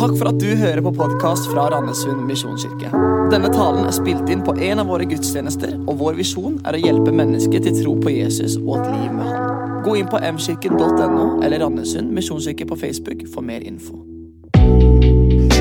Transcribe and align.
Takk 0.00 0.14
for 0.16 0.30
at 0.30 0.38
du 0.40 0.54
hører 0.56 0.80
på 0.80 0.94
podkast 0.96 1.50
fra 1.52 1.66
Randesund 1.68 2.22
misjonskirke. 2.24 2.88
Denne 3.28 3.50
talen 3.52 3.84
er 3.84 3.92
spilt 3.92 4.30
inn 4.32 4.40
på 4.40 4.54
en 4.56 4.80
av 4.80 4.88
våre 4.88 5.04
gudstjenester, 5.04 5.74
og 5.84 5.98
vår 6.00 6.16
visjon 6.16 6.54
er 6.64 6.78
å 6.78 6.80
hjelpe 6.80 7.12
mennesker 7.12 7.60
til 7.66 7.76
tro 7.82 7.92
på 8.00 8.14
Jesus 8.14 8.54
og 8.62 8.78
et 8.78 8.86
liv 8.94 9.10
med 9.12 9.28
Han. 9.28 9.82
Gå 9.84 9.98
inn 10.00 10.08
på 10.08 10.22
mkirken.no 10.24 11.26
eller 11.44 11.60
Randesund 11.60 12.14
misjonskirke 12.16 12.64
på 12.70 12.80
Facebook 12.80 13.26
for 13.34 13.44
mer 13.44 13.60
info. 13.60 14.00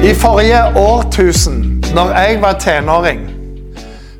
I 0.07 0.16
forrige 0.16 0.64
årtusen, 0.86 1.60
når 1.92 2.16
jeg 2.21 2.40
var 2.48 2.64
tenåring, 2.64 3.28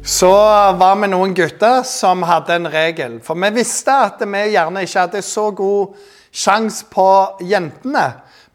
så 0.04 0.36
var 0.84 1.00
vi 1.00 1.14
noen 1.16 1.40
gutter 1.40 1.88
som 1.88 2.28
hadde 2.28 2.60
en 2.60 2.72
regel. 2.76 3.22
For 3.24 3.40
vi 3.40 3.56
visste 3.56 3.96
at 4.10 4.28
vi 4.28 4.46
gjerne 4.52 4.84
ikke 4.84 5.08
hadde 5.08 5.24
så 5.24 5.48
god 5.56 5.96
sjanse 6.28 6.92
på 6.92 7.10
jentene. 7.40 8.08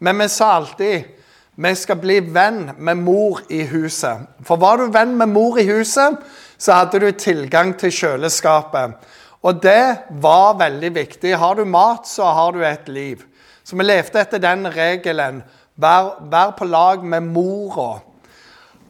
Men 0.05 0.21
vi 0.21 0.29
sa 0.29 0.59
alltid 0.61 1.15
vi 1.57 1.75
skal 1.79 2.01
bli 2.03 2.19
venn 2.35 2.73
med 2.79 2.99
mor 2.99 3.43
i 3.49 3.63
huset. 3.71 4.27
For 4.43 4.59
var 4.59 4.81
du 4.81 4.89
venn 4.95 5.15
med 5.19 5.31
mor 5.31 5.59
i 5.59 5.67
huset, 5.69 6.19
så 6.59 6.81
hadde 6.81 7.01
du 7.03 7.11
tilgang 7.13 7.75
til 7.79 7.93
kjøleskapet. 7.95 8.97
Og 9.45 9.61
det 9.63 10.09
var 10.25 10.57
veldig 10.59 10.91
viktig. 10.95 11.37
Har 11.39 11.55
du 11.55 11.65
mat, 11.69 12.09
så 12.09 12.25
har 12.25 12.53
du 12.53 12.65
et 12.65 12.89
liv. 12.89 13.23
Så 13.65 13.77
vi 13.77 13.85
levde 13.85 14.21
etter 14.21 14.41
den 14.43 14.67
regelen. 14.73 15.43
Vær, 15.77 16.17
vær 16.31 16.55
på 16.59 16.65
lag 16.65 17.05
med 17.05 17.27
mora. 17.29 18.01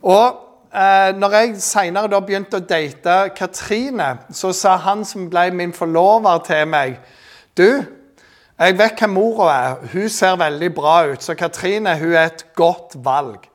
Og 0.04 0.24
eh, 0.70 1.10
når 1.16 1.36
jeg 1.38 1.52
senere 1.64 2.20
begynte 2.20 2.60
å 2.60 2.64
date 2.64 3.18
Katrine, 3.36 4.10
så 4.32 4.52
sa 4.52 4.76
han 4.84 5.04
som 5.08 5.28
ble 5.32 5.48
min 5.56 5.72
forlover, 5.72 6.40
til 6.46 6.66
meg 6.68 6.96
Du, 7.54 7.84
jeg 8.58 8.78
vet 8.78 8.98
hvem 8.98 9.10
mora 9.10 9.48
er. 9.52 9.74
Hun 9.92 10.08
ser 10.08 10.36
veldig 10.38 10.74
bra 10.74 11.06
ut. 11.10 11.22
Så 11.22 11.34
Katrine 11.34 11.98
hun 11.98 12.12
er 12.12 12.26
et 12.26 12.46
godt 12.54 12.94
valg. 12.94 13.48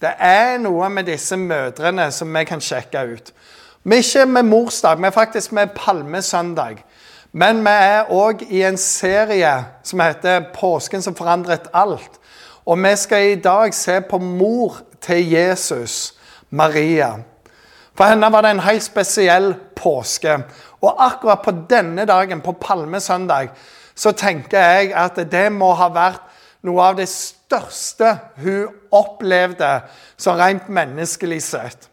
Det 0.00 0.10
er 0.18 0.58
noe 0.58 0.88
med 0.90 1.06
disse 1.08 1.36
mødrene 1.36 2.10
som 2.12 2.34
vi 2.34 2.44
kan 2.44 2.60
sjekke 2.60 3.04
ut. 3.14 3.32
Vi 3.84 3.96
er 3.96 4.02
ikke 4.04 4.26
med 4.26 4.42
morsdag, 4.42 4.98
vi 4.98 5.06
er 5.06 5.14
faktisk 5.14 5.52
med 5.52 5.72
palmesøndag. 5.74 6.84
Men 7.32 7.62
vi 7.64 7.70
er 7.72 8.10
òg 8.12 8.42
i 8.50 8.62
en 8.62 8.76
serie 8.76 9.64
som 9.82 10.00
heter 10.00 10.44
'Påsken 10.54 11.02
som 11.02 11.14
forandret 11.14 11.68
alt'. 11.74 12.20
Og 12.66 12.78
vi 12.78 12.96
skal 12.96 13.32
i 13.32 13.40
dag 13.40 13.74
se 13.74 14.00
på 14.00 14.18
mor 14.18 14.76
til 15.00 15.30
Jesus, 15.30 16.14
Maria. 16.50 17.12
For 17.94 18.04
henne 18.04 18.32
var 18.32 18.40
det 18.40 18.50
en 18.50 18.60
helt 18.60 18.82
spesiell 18.82 19.54
påske. 19.76 20.42
Og 20.82 21.06
akkurat 21.06 21.42
på 21.44 21.52
denne 21.70 22.04
dagen, 22.04 22.40
på 22.40 22.52
palmesøndag, 22.52 23.48
så 23.94 24.12
tenker 24.16 24.58
jeg 24.58 24.92
at 24.96 25.18
det 25.30 25.48
må 25.52 25.72
ha 25.78 25.88
vært 25.92 26.22
noe 26.66 26.90
av 26.92 26.98
det 27.00 27.08
største 27.10 28.14
hun 28.42 28.70
opplevde 28.94 29.72
som 30.20 30.38
rent 30.38 30.68
menneskelig 30.72 31.40
sett. 31.44 31.88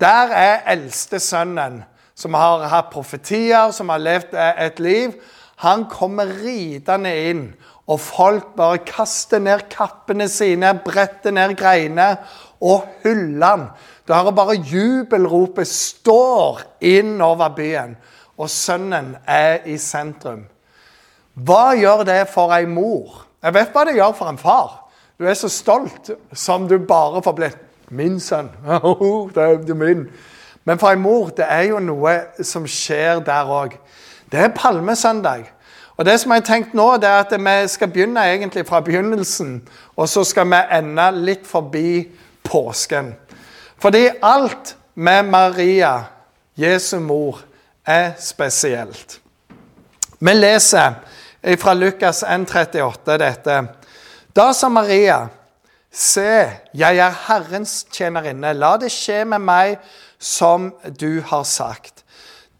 Der 0.00 0.32
er 0.34 0.64
eldste 0.72 1.20
sønnen, 1.22 1.82
som 2.14 2.34
har 2.36 2.66
hatt 2.68 2.90
profetier, 2.92 3.70
som 3.72 3.90
har 3.92 4.02
levd 4.02 4.34
et 4.36 4.80
liv. 4.82 5.14
Han 5.62 5.86
kommer 5.90 6.30
ridende 6.42 7.12
inn, 7.30 7.44
og 7.86 8.00
folk 8.02 8.52
bare 8.56 8.82
kaster 8.86 9.42
ned 9.42 9.66
kappene 9.72 10.28
sine, 10.30 10.74
bretter 10.84 11.34
ned 11.34 11.56
greiene 11.58 12.14
og 12.62 12.86
hyller 13.02 13.46
han. 13.46 13.66
Du 14.06 14.14
hører 14.14 14.34
bare 14.34 14.58
jubelropet 14.58 15.68
står 15.68 16.62
innover 16.80 17.54
byen, 17.56 17.96
og 18.38 18.50
sønnen 18.50 19.16
er 19.26 19.62
i 19.70 19.78
sentrum. 19.78 20.46
Hva 21.34 21.72
gjør 21.78 22.04
det 22.04 22.26
for 22.28 22.52
ei 22.52 22.66
mor? 22.68 23.22
Jeg 23.42 23.54
vet 23.54 23.72
hva 23.72 23.84
det 23.88 23.96
gjør 23.96 24.12
for 24.16 24.28
en 24.30 24.38
far. 24.38 24.74
Du 25.18 25.24
er 25.28 25.34
så 25.38 25.48
stolt 25.48 26.10
som 26.32 26.68
du 26.68 26.78
bare 26.78 27.22
får 27.22 27.36
blitt. 27.38 27.58
Min 27.92 28.20
sønn. 28.20 28.48
det 29.34 29.42
er 29.42 29.74
min. 29.76 30.06
Men 30.64 30.78
for 30.78 30.92
ei 30.92 31.00
mor, 31.00 31.32
det 31.36 31.46
er 31.48 31.66
jo 31.72 31.80
noe 31.82 32.14
som 32.44 32.66
skjer 32.68 33.20
der 33.24 33.50
òg. 33.50 33.74
Det 34.32 34.40
er 34.40 34.54
palmesøndag. 34.56 35.48
Og 35.96 36.06
det 36.08 36.20
som 36.20 36.32
jeg 36.32 36.40
har 36.40 36.46
tenkt 36.46 36.74
nå, 36.74 36.86
det 36.96 37.08
er 37.08 37.24
at 37.24 37.34
vi 37.36 37.68
skal 37.68 37.90
begynne 37.92 38.24
egentlig 38.24 38.64
fra 38.66 38.80
begynnelsen, 38.80 39.60
og 39.96 40.08
så 40.08 40.24
skal 40.24 40.48
vi 40.48 40.60
ende 40.78 41.10
litt 41.12 41.46
forbi 41.46 42.08
påsken. 42.44 43.12
Fordi 43.78 44.08
alt 44.22 44.76
med 44.94 45.22
Maria, 45.22 46.04
Jesu 46.56 46.98
mor, 47.00 47.42
er 47.86 48.12
spesielt. 48.18 49.20
Vi 50.20 50.32
leser 50.32 50.94
fra 51.42 51.74
Lukas 51.74 52.22
1,38 52.22 53.18
dette. 53.18 53.56
Da 54.36 54.52
sa 54.54 54.68
Maria, 54.68 55.26
se, 55.90 56.46
jeg 56.74 56.98
er 56.98 57.18
Herrens 57.26 57.82
tjenerinne. 57.92 58.54
La 58.54 58.76
det 58.80 58.92
skje 58.94 59.24
med 59.28 59.42
meg 59.42 59.76
som 60.22 60.70
du 61.00 61.20
har 61.26 61.44
sagt. 61.44 62.04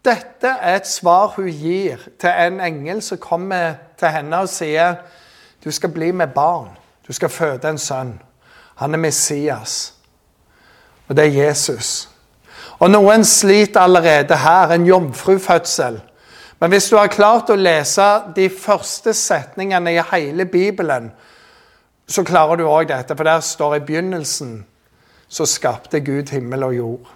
Dette 0.03 0.50
er 0.59 0.81
et 0.81 0.91
svar 0.91 1.37
hun 1.37 1.47
gir 1.47 2.03
til 2.19 2.31
en 2.34 2.59
engel 2.60 3.03
som 3.06 3.22
kommer 3.22 3.78
til 4.00 4.10
henne 4.10 4.43
og 4.43 4.50
sier 4.50 4.99
du 5.62 5.70
skal 5.70 5.93
bli 5.94 6.10
med 6.10 6.34
barn. 6.34 6.72
Du 7.06 7.12
skal 7.14 7.31
føde 7.31 7.70
en 7.70 7.78
sønn. 7.78 8.16
Han 8.82 8.94
er 8.94 8.99
Messias. 8.99 9.94
Og 11.06 11.16
det 11.16 11.28
er 11.28 11.47
Jesus. 11.47 12.09
Og 12.82 12.91
noen 12.91 13.22
sliter 13.25 13.81
allerede 13.87 14.37
her. 14.37 14.75
En 14.75 14.87
jomfrufødsel. 14.87 16.00
Men 16.62 16.70
hvis 16.70 16.92
du 16.92 16.94
har 16.94 17.10
klart 17.10 17.48
å 17.50 17.58
lese 17.58 18.04
de 18.36 18.44
første 18.46 19.10
setningene 19.18 19.96
i 19.96 20.02
hele 20.12 20.44
Bibelen, 20.46 21.08
så 22.06 22.22
klarer 22.22 22.60
du 22.60 22.68
òg 22.70 22.86
dette, 22.86 23.16
for 23.18 23.26
der 23.26 23.42
står 23.42 23.80
i 23.80 23.82
begynnelsen 23.82 24.60
så 25.26 25.46
skapte 25.48 25.98
Gud 26.06 26.30
himmel 26.30 26.62
og 26.68 26.76
jord. 26.76 27.10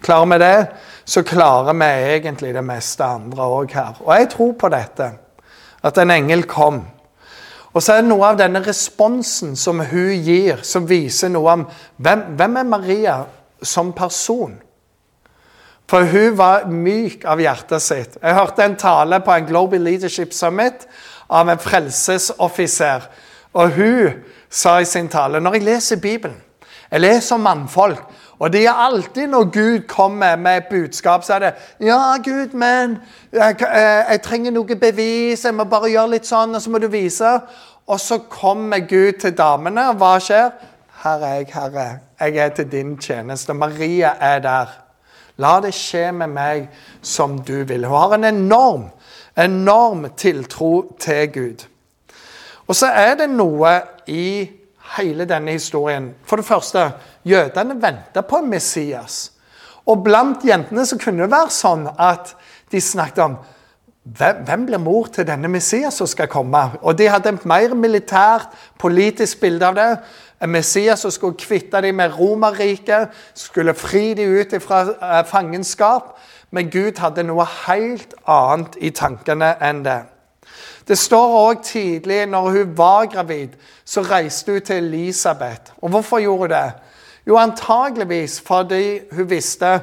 Klarer 0.00 0.30
vi 0.32 0.40
det, 0.40 0.66
så 1.04 1.22
klarer 1.28 1.76
vi 1.76 1.90
egentlig 2.14 2.54
det 2.56 2.64
meste 2.64 3.04
andre 3.04 3.52
òg 3.58 3.76
her. 3.76 4.00
Og 4.00 4.12
jeg 4.16 4.30
tror 4.32 4.52
på 4.64 4.72
dette, 4.72 5.12
at 5.84 5.98
en 6.00 6.16
engel 6.16 6.46
kom. 6.48 6.80
Og 7.76 7.82
så 7.82 7.98
er 7.98 8.00
det 8.00 8.08
noe 8.08 8.30
av 8.32 8.40
denne 8.40 8.64
responsen 8.64 9.58
som 9.60 9.84
hun 9.92 10.12
gir, 10.24 10.64
som 10.64 10.88
viser 10.88 11.36
noe 11.36 11.58
om 11.58 11.66
hvem, 12.00 12.30
hvem 12.40 12.60
er 12.62 12.70
Maria 12.70 13.18
som 13.60 13.92
person. 13.92 14.56
For 15.86 16.06
hun 16.10 16.38
var 16.38 16.66
myk 16.66 17.24
av 17.28 17.40
hjertet 17.40 17.82
sitt. 17.82 18.16
Jeg 18.22 18.34
hørte 18.34 18.64
en 18.64 18.76
tale 18.76 19.20
på 19.22 19.32
en 19.32 19.46
Global 19.46 19.84
Leadership 19.86 20.32
Summit 20.34 20.86
av 21.30 21.48
en 21.48 21.62
frelsesoffiser. 21.62 23.06
Og 23.54 23.70
hun 23.76 24.24
sa 24.50 24.78
i 24.80 24.84
sin 24.84 25.08
tale 25.08 25.40
Når 25.40 25.54
jeg 25.54 25.64
leser 25.64 25.96
Bibelen 25.96 26.42
Jeg 26.90 27.00
leser 27.00 27.34
om 27.34 27.40
mannfolk. 27.40 28.02
Og 28.38 28.52
det 28.52 28.66
er 28.66 28.72
alltid 28.72 29.26
når 29.26 29.50
Gud 29.50 29.86
kommer 29.88 30.36
med 30.36 30.56
et 30.56 30.66
budskap, 30.70 31.24
så 31.24 31.34
er 31.34 31.38
det 31.38 31.54
'Ja, 31.80 32.16
Gud, 32.24 32.52
men 32.52 32.98
jeg, 33.32 33.56
jeg, 33.60 34.04
jeg 34.10 34.22
trenger 34.22 34.50
noe 34.50 34.76
bevis. 34.76 35.44
Jeg 35.44 35.54
må 35.54 35.64
bare 35.64 35.90
gjøre 35.90 36.10
litt 36.10 36.26
sånn, 36.26 36.54
og 36.54 36.62
så 36.62 36.70
må 36.70 36.78
du 36.78 36.86
vise.' 36.86 37.40
Og 37.86 38.00
så 38.00 38.18
kommer 38.18 38.78
Gud 38.78 39.12
til 39.20 39.38
damene, 39.38 39.88
og 39.88 39.96
hva 39.96 40.18
skjer? 40.18 40.50
'Her 41.02 41.22
er 41.22 41.34
jeg, 41.34 41.46
Herre. 41.54 41.98
Jeg 42.20 42.36
er 42.36 42.48
til 42.48 42.72
din 42.72 42.98
tjeneste.' 42.98 43.54
Maria 43.54 44.12
er 44.20 44.38
der. 44.38 44.85
La 45.42 45.58
det 45.60 45.74
skje 45.76 46.10
med 46.16 46.32
meg 46.32 46.68
som 47.04 47.38
du 47.44 47.58
vil. 47.68 47.84
Hun 47.84 47.96
har 47.96 48.14
en 48.16 48.28
enorm, 48.30 48.86
enorm 49.36 50.06
tiltro 50.16 50.92
til 51.00 51.32
Gud. 51.32 51.66
Og 52.66 52.76
så 52.76 52.88
er 52.88 53.18
det 53.20 53.28
noe 53.30 53.74
i 54.08 54.46
hele 54.96 55.26
denne 55.28 55.54
historien. 55.54 56.14
For 56.24 56.40
det 56.40 56.48
første, 56.48 56.90
jødene 57.24 57.76
venta 57.82 58.24
på 58.26 58.40
en 58.40 58.50
Messias. 58.50 59.32
Og 59.86 60.02
blant 60.02 60.44
jentene 60.44 60.86
så 60.86 60.98
kunne 60.98 61.26
det 61.26 61.34
være 61.34 61.52
sånn 61.54 61.86
at 61.94 62.32
de 62.72 62.80
snakket 62.82 63.22
om 63.22 63.36
hvem 64.06 64.66
blir 64.68 64.78
mor 64.78 65.08
til 65.10 65.26
denne 65.26 65.48
Messias 65.50 65.96
som 65.98 66.06
skal 66.06 66.30
komme? 66.30 66.60
Og 66.82 66.94
de 66.98 67.08
hadde 67.10 67.32
et 67.34 67.46
mer 67.46 67.74
militært, 67.74 68.52
politisk 68.78 69.40
bilde 69.42 69.66
av 69.66 69.74
det. 69.74 69.88
En 70.42 70.50
Messias 70.50 71.00
som 71.00 71.10
skulle 71.10 71.38
kvitte 71.38 71.80
dem 71.80 71.94
med 71.94 72.18
Romerriket, 72.18 73.08
skulle 73.34 73.74
fri 73.74 74.14
dem 74.14 74.34
ut 74.36 74.62
fra 74.62 74.80
eh, 74.82 75.24
fangenskap. 75.26 76.18
Men 76.50 76.70
Gud 76.70 76.98
hadde 76.98 77.24
noe 77.26 77.46
helt 77.66 78.14
annet 78.28 78.76
i 78.80 78.90
tankene 78.94 79.56
enn 79.60 79.82
det. 79.84 80.02
Det 80.86 80.98
står 80.98 81.32
òg 81.34 81.62
tidlig, 81.66 82.26
når 82.30 82.50
hun 82.50 82.76
var 82.78 83.08
gravid, 83.10 83.56
så 83.84 84.04
reiste 84.06 84.52
hun 84.52 84.60
til 84.60 84.84
Elisabeth. 84.84 85.72
Og 85.82 85.90
hvorfor 85.90 86.22
gjorde 86.22 86.46
hun 86.46 86.52
det? 86.54 86.72
Jo, 87.26 87.36
antageligvis 87.36 88.40
fordi 88.46 89.00
hun 89.12 89.30
visste 89.30 89.80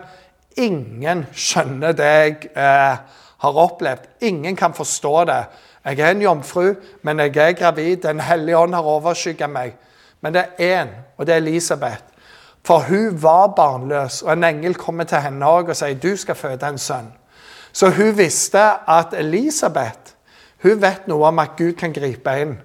ingen 0.55 1.25
skjønner 1.33 1.91
det 1.91 2.11
jeg 2.13 2.38
eh, 2.55 2.97
har 3.44 3.59
opplevd. 3.65 4.07
Ingen 4.21 4.55
kan 4.55 4.73
forstå 4.73 5.25
det. 5.25 5.44
Jeg 5.85 6.00
er 6.00 6.11
en 6.11 6.21
jomfru, 6.21 6.73
men 7.01 7.19
jeg 7.19 7.35
er 7.35 7.51
gravid. 7.51 7.97
Den 7.97 8.19
hellige 8.19 8.57
ånd 8.57 8.73
har 8.73 8.88
overskygget 8.88 9.50
meg. 9.50 9.73
Men 10.23 10.33
det 10.33 10.45
er 10.57 10.83
én, 10.83 10.95
og 11.17 11.27
det 11.27 11.35
er 11.35 11.43
Elisabeth. 11.43 12.03
For 12.65 12.79
hun 12.87 13.23
var 13.23 13.47
barnløs, 13.55 14.21
og 14.21 14.33
en 14.33 14.43
engel 14.43 14.75
kommer 14.79 15.03
til 15.03 15.19
henne 15.19 15.45
og 15.45 15.75
sier 15.75 15.99
du 15.99 16.15
skal 16.17 16.35
føde 16.39 16.67
en 16.67 16.79
sønn. 16.79 17.11
Så 17.73 17.89
hun 17.91 18.17
visste 18.17 18.61
at 18.87 19.13
Elisabeth 19.17 20.13
hun 20.63 20.79
vet 20.79 21.09
noe 21.11 21.27
om 21.27 21.41
at 21.43 21.57
Gud 21.57 21.73
kan 21.79 21.93
gripe 21.93 22.37
inn. 22.39 22.61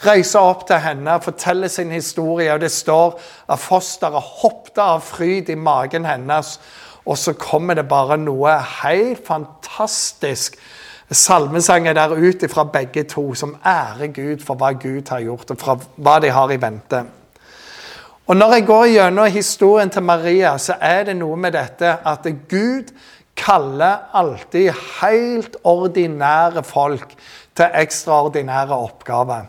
reiser 0.00 0.40
opp 0.40 0.62
til 0.66 0.78
henne 0.80 1.12
og 1.18 1.24
forteller 1.26 1.68
sin 1.68 1.90
historie. 1.90 2.52
og 2.52 2.60
Det 2.60 2.70
står 2.70 3.20
at 3.48 3.58
fosteret 3.58 4.22
hoppet 4.22 4.78
av 4.78 5.00
fryd 5.00 5.48
i 5.48 5.54
magen 5.54 6.04
hennes. 6.04 6.60
Og 7.04 7.18
så 7.18 7.32
kommer 7.32 7.74
det 7.74 7.88
bare 7.88 8.16
noe 8.16 8.54
helt 8.82 9.26
fantastisk 9.26 10.56
salmesanger 11.10 11.92
der 11.92 12.14
ut 12.14 12.44
fra 12.50 12.64
begge 12.64 13.02
to, 13.02 13.34
som 13.34 13.56
ærer 13.66 14.12
Gud 14.14 14.44
for 14.46 14.54
hva 14.54 14.72
Gud 14.72 15.08
har 15.10 15.20
gjort, 15.20 15.50
og 15.50 15.58
for 15.58 15.86
hva 15.96 16.18
de 16.22 16.30
har 16.30 16.52
i 16.52 16.60
vente. 16.60 17.04
Og 18.26 18.36
Når 18.36 18.52
jeg 18.52 18.66
går 18.66 18.84
gjennom 18.86 19.26
historien 19.26 19.90
til 19.90 20.02
Maria, 20.02 20.58
så 20.58 20.76
er 20.80 21.04
det 21.04 21.16
noe 21.18 21.36
med 21.36 21.52
dette 21.52 21.96
at 22.06 22.26
Gud 22.48 22.92
kaller 23.36 24.06
alltid 24.14 24.70
helt 25.00 25.56
ordinære 25.64 26.62
folk 26.62 27.14
til 27.56 27.74
ekstraordinære 27.74 28.76
oppgaver. 28.76 29.48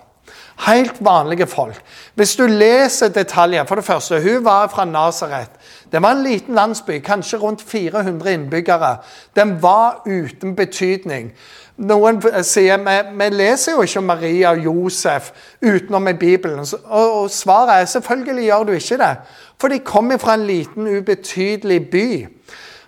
Helt 0.65 0.97
vanlige 1.05 1.47
folk. 1.47 1.77
Hvis 2.15 2.35
du 2.35 2.45
leser 2.47 3.09
detaljer 3.09 3.65
For 3.65 3.75
det 3.75 3.85
første, 3.85 4.21
hun 4.21 4.45
var 4.45 4.67
fra 4.67 4.85
Nasaret. 4.85 5.51
Det 5.91 6.01
var 6.01 6.11
en 6.11 6.23
liten 6.23 6.55
landsby, 6.55 6.99
kanskje 6.99 7.37
rundt 7.37 7.61
400 7.61 8.33
innbyggere. 8.33 8.97
Den 9.35 9.61
var 9.61 10.01
uten 10.05 10.55
betydning. 10.55 11.31
Noen 11.77 12.21
sier 12.43 12.77
vi, 12.77 12.95
vi 13.17 13.27
leser 13.33 13.73
jo 13.75 13.81
ikke 13.83 13.99
om 13.99 14.05
Maria 14.07 14.51
og 14.53 14.63
Josef 14.63 15.31
utenom 15.61 16.07
i 16.07 16.13
Bibelen. 16.13 16.65
Og, 16.83 17.21
og 17.21 17.31
svaret 17.31 17.81
er 17.81 17.85
selvfølgelig 17.85 18.45
gjør 18.45 18.63
du 18.63 18.71
ikke 18.71 18.97
det. 19.01 19.15
For 19.59 19.67
de 19.67 19.79
kom 19.79 20.13
fra 20.19 20.35
en 20.37 20.45
liten, 20.47 20.87
ubetydelig 20.87 21.81
by. 21.91 22.07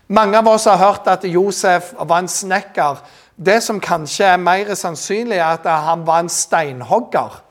Mange 0.07 0.37
av 0.37 0.47
oss 0.47 0.67
har 0.69 0.77
hørt 0.77 1.07
at 1.07 1.25
Josef 1.25 1.93
var 1.99 2.19
en 2.21 2.27
snekker. 2.27 3.01
Det 3.35 3.63
som 3.63 3.81
kanskje 3.81 4.29
er 4.29 4.37
mer 4.37 4.75
sannsynlig, 4.75 5.37
er 5.37 5.57
at 5.57 5.67
han 5.87 6.05
var 6.07 6.23
en 6.23 6.29
steinhogger. 6.29 7.41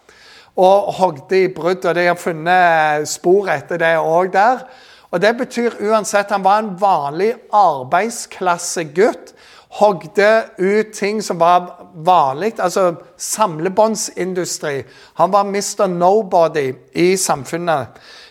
Og 0.56 0.92
hogde 0.94 1.44
i 1.44 1.52
brudd. 1.52 1.84
Og 1.84 1.94
de 1.94 2.06
har 2.06 2.16
funnet 2.20 3.08
spor 3.08 3.50
etter 3.52 3.82
det 3.82 3.96
òg 3.98 4.32
der. 4.32 4.64
Og 5.12 5.20
Det 5.20 5.32
betyr 5.36 5.76
uansett 5.80 6.30
han 6.32 6.44
var 6.44 6.62
en 6.62 6.74
vanlig 6.80 7.34
arbeidsklassegutt. 7.52 9.34
Hogde 9.72 10.44
ut 10.58 10.92
ting 10.92 11.22
som 11.24 11.38
var 11.40 11.86
vanlig, 12.04 12.58
altså 12.60 12.94
samlebåndsindustri. 13.16 14.82
Han 15.16 15.32
var 15.32 15.44
Mr. 15.48 15.86
Nobody 15.88 16.72
i 16.92 17.16
samfunnet. 17.16 17.86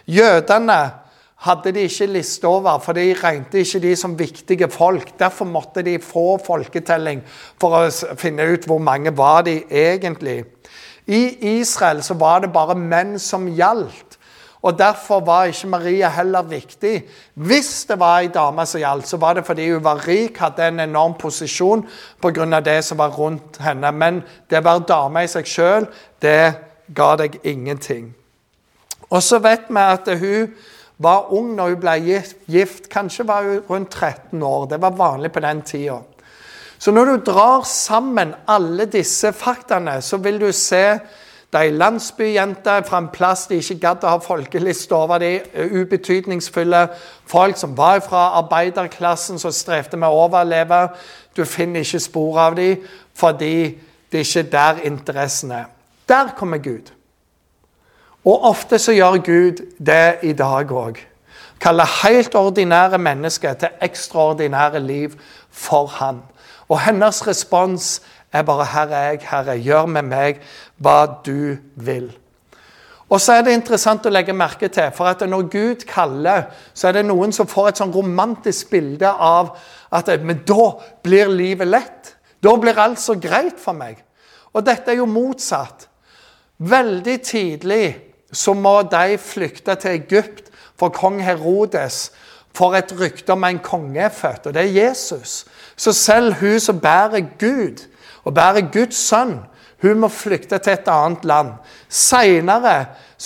Jødene 0.06 0.92
hadde 1.42 1.72
de 1.74 1.88
ikke 1.88 2.06
liste 2.06 2.46
over, 2.46 2.78
for 2.80 2.94
de 2.94 3.16
regnet 3.18 3.58
ikke 3.58 3.82
de 3.82 3.96
som 3.98 4.14
viktige 4.20 4.70
folk. 4.70 5.14
Derfor 5.20 5.50
måtte 5.50 5.82
de 5.82 5.98
få 6.02 6.38
folketelling 6.46 7.24
for 7.62 7.80
å 7.80 8.16
finne 8.22 8.46
ut 8.54 8.68
hvor 8.70 8.82
mange 8.82 9.14
var 9.18 9.42
de 9.50 9.64
egentlig. 9.66 10.44
I 11.10 11.58
Israel 11.58 12.04
så 12.06 12.14
var 12.22 12.44
det 12.44 12.54
bare 12.54 12.78
menn 12.78 13.18
som 13.20 13.50
gjaldt. 13.50 14.21
Og 14.62 14.78
Derfor 14.78 15.20
var 15.26 15.50
ikke 15.50 15.68
Maria 15.68 16.10
heller 16.10 16.42
viktig. 16.42 17.04
Hvis 17.34 17.86
det 17.90 18.00
var 18.00 18.20
ei 18.22 18.28
dame 18.28 18.66
som 18.66 18.80
gjaldt, 18.80 19.08
så 19.08 19.18
var 19.18 19.34
det 19.34 19.46
fordi 19.46 19.72
hun 19.72 19.84
var 19.84 20.08
rik, 20.08 20.38
hadde 20.38 20.68
en 20.68 20.80
enorm 20.80 21.14
posisjon 21.14 21.88
pga. 22.22 22.60
det 22.60 22.84
som 22.86 22.98
var 22.98 23.10
rundt 23.10 23.58
henne. 23.58 23.92
Men 23.92 24.24
det 24.50 24.60
å 24.60 24.64
være 24.64 24.86
dame 24.88 25.24
i 25.24 25.28
seg 25.28 25.46
sjøl, 25.46 25.88
det 26.22 26.54
ga 26.94 27.16
deg 27.16 27.40
ingenting. 27.44 28.14
Og 29.10 29.24
så 29.24 29.40
vet 29.40 29.66
vi 29.70 29.80
at 29.80 30.08
hun 30.20 30.54
var 30.98 31.34
ung 31.34 31.56
når 31.56 31.74
hun 31.74 31.82
ble 31.82 31.98
gift. 32.48 32.90
Kanskje 32.90 33.28
var 33.28 33.44
hun 33.44 33.64
rundt 33.70 33.92
13 33.92 34.44
år. 34.44 34.68
Det 34.70 34.82
var 34.82 34.92
vanlig 34.92 35.32
på 35.32 35.40
den 35.40 35.62
tida. 35.62 36.02
Så 36.78 36.92
når 36.92 37.06
du 37.06 37.32
drar 37.32 37.66
sammen 37.66 38.34
alle 38.48 38.86
disse 38.86 39.34
faktaene, 39.34 40.00
så 40.02 40.18
vil 40.18 40.40
du 40.42 40.52
se 40.52 41.00
det 41.54 41.74
landsbyjenter 41.74 42.82
fra 42.88 42.98
en 42.98 43.10
plass 43.12 43.48
de 43.48 43.58
ikke 43.60 43.80
gadd 43.82 44.06
å 44.08 44.14
ha 44.14 44.20
folkeliste 44.24 44.96
over. 44.96 45.20
de 45.20 45.42
ubetydningsfulle 45.72 46.88
folk 47.26 47.58
som 47.58 47.78
var 47.78 48.00
fra 48.00 48.40
arbeiderklassen, 48.40 49.40
som 49.40 49.52
strevde 49.52 49.98
med 49.98 50.08
å 50.10 50.26
overleve. 50.26 50.88
Du 51.36 51.46
finner 51.46 51.80
ikke 51.80 52.00
spor 52.00 52.40
av 52.40 52.56
dem 52.56 52.78
fordi 53.14 53.78
det 54.12 54.20
er 54.20 54.26
ikke 54.26 54.52
der 54.52 54.82
interessen 54.84 55.52
er. 55.52 55.66
Der 56.10 56.32
kommer 56.38 56.58
Gud. 56.58 56.92
Og 58.26 58.44
ofte 58.44 58.80
så 58.80 58.92
gjør 58.92 59.18
Gud 59.18 59.62
det 59.80 60.18
i 60.24 60.34
dag 60.34 60.72
òg. 60.72 60.98
Kaller 61.62 62.08
helt 62.08 62.36
ordinære 62.36 62.98
mennesker 62.98 63.54
til 63.54 63.70
ekstraordinære 63.82 64.80
liv 64.80 65.12
for 65.52 65.88
Han. 65.88 66.22
Og 66.70 66.80
hennes 66.80 67.28
respons 67.28 68.02
er 68.34 68.44
bare 68.44 68.66
'Her 68.66 68.88
er 68.88 69.10
jeg, 69.12 69.20
Herre. 69.22 69.60
Gjør 69.60 69.86
med 69.86 70.02
meg 70.02 70.42
hva 70.78 71.06
du 71.26 71.58
vil'. 71.76 72.18
Og 73.10 73.22
så 73.22 73.34
er 73.34 73.42
det 73.42 73.54
interessant 73.54 74.06
å 74.06 74.10
legge 74.10 74.34
merke 74.34 74.70
til, 74.72 74.92
for 74.96 75.06
at 75.06 75.20
når 75.28 75.50
Gud 75.52 75.84
kaller, 75.88 76.44
så 76.74 76.88
er 76.88 76.92
det 76.92 77.06
noen 77.06 77.34
som 77.36 77.48
får 77.48 77.68
et 77.68 77.82
sånn 77.82 77.92
romantisk 77.92 78.70
bilde 78.70 79.10
av 79.12 79.58
at 79.92 80.08
Men 80.24 80.44
da 80.48 80.72
blir 81.04 81.28
livet 81.28 81.68
lett. 81.68 82.16
Da 82.44 82.56
blir 82.56 82.80
alt 82.80 83.00
så 83.00 83.20
greit 83.20 83.60
for 83.60 83.74
meg. 83.74 84.04
Og 84.54 84.66
dette 84.66 84.92
er 84.92 84.96
jo 84.96 85.06
motsatt. 85.06 85.88
Veldig 86.58 87.22
tidlig 87.22 87.98
så 88.32 88.54
må 88.54 88.82
de 88.82 89.18
flykte 89.18 89.76
til 89.76 89.92
Egypt 89.92 90.52
for 90.80 90.90
kong 90.90 91.20
Herodes 91.20 92.12
for 92.54 92.76
et 92.76 92.92
rykte 93.00 93.34
om 93.34 93.44
en 93.44 93.60
konge 93.64 94.00
er 94.00 94.12
født, 94.12 94.48
og 94.48 94.54
det 94.54 94.64
er 94.64 94.88
Jesus. 94.88 95.46
Så 95.76 95.94
selv 95.94 96.34
hun 96.42 96.60
som 96.60 96.80
bærer 96.80 97.24
Gud, 97.40 97.88
og 98.24 98.34
bærer 98.34 98.70
Guds 98.74 98.98
sønn. 98.98 99.40
Hun 99.82 100.04
må 100.04 100.08
flykte 100.14 100.60
til 100.62 100.74
et 100.74 100.90
annet 100.94 101.26
land. 101.26 101.56
Seinere 101.90 102.86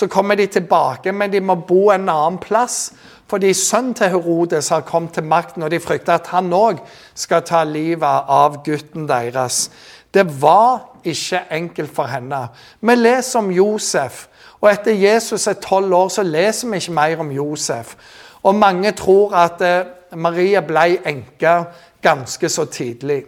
kommer 0.09 0.35
de 0.35 0.45
tilbake, 0.45 1.11
men 1.11 1.31
de 1.31 1.39
må 1.39 1.55
bo 1.55 1.89
en 1.91 2.09
annen 2.09 2.39
plass. 2.39 2.93
Fordi 3.27 3.53
sønnen 3.53 3.93
til 3.93 4.09
Herodes 4.09 4.69
har 4.69 4.85
kommet 4.85 5.13
til 5.13 5.23
makten, 5.23 5.63
og 5.63 5.71
de 5.71 5.79
frykter 5.79 6.13
at 6.13 6.27
han 6.27 6.53
òg 6.53 6.79
skal 7.15 7.41
ta 7.41 7.63
livet 7.63 8.29
av 8.29 8.61
gutten 8.63 9.07
deres. 9.09 9.69
Det 10.13 10.41
var 10.41 11.01
ikke 11.03 11.41
enkelt 11.51 11.95
for 11.95 12.07
henne. 12.07 12.47
Vi 12.81 12.95
leser 12.95 13.39
om 13.39 13.51
Josef, 13.51 14.27
og 14.61 14.69
etter 14.71 14.93
Jesus 14.93 15.47
er 15.47 15.59
tolv 15.59 15.93
år, 15.93 16.09
så 16.09 16.23
leser 16.23 16.69
vi 16.69 16.77
ikke 16.77 16.95
mer 16.95 17.19
om 17.19 17.31
Josef. 17.31 17.95
Og 18.43 18.55
mange 18.55 18.91
tror 18.91 19.33
at 19.35 19.61
eh, 19.61 19.85
Maria 20.15 20.61
ble 20.61 20.99
enke 21.05 21.55
ganske 22.01 22.49
så 22.49 22.65
tidlig. 22.65 23.23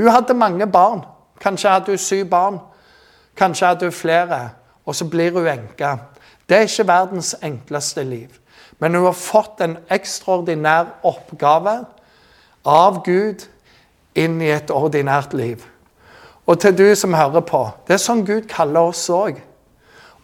Hun 0.00 0.08
hadde 0.08 0.34
mange 0.34 0.66
barn. 0.66 1.04
Kanskje 1.40 1.68
hadde 1.68 1.86
hun 1.86 1.98
syv 1.98 2.24
barn. 2.24 2.58
Kanskje 3.36 3.66
hadde 3.66 3.84
hun 3.84 3.92
flere. 3.92 4.50
Og 4.86 4.94
så 4.94 5.04
blir 5.04 5.32
hun 5.32 5.46
enke. 5.46 5.96
Det 6.48 6.56
er 6.56 6.60
ikke 6.60 6.86
verdens 6.86 7.36
enkleste 7.42 8.04
liv. 8.04 8.28
Men 8.78 8.94
hun 8.94 9.04
har 9.04 9.12
fått 9.12 9.60
en 9.60 9.76
ekstraordinær 9.90 10.86
oppgave 11.02 11.84
av 12.64 13.02
Gud 13.04 13.44
inn 14.16 14.40
i 14.40 14.48
et 14.50 14.70
ordinært 14.72 15.36
liv. 15.36 15.62
Og 16.46 16.60
til 16.60 16.78
du 16.78 16.94
som 16.94 17.14
hører 17.14 17.44
på 17.46 17.68
Det 17.86 17.94
er 17.94 18.02
sånn 18.02 18.24
Gud 18.26 18.48
kaller 18.48 18.88
oss 18.90 19.04
òg. 19.12 19.36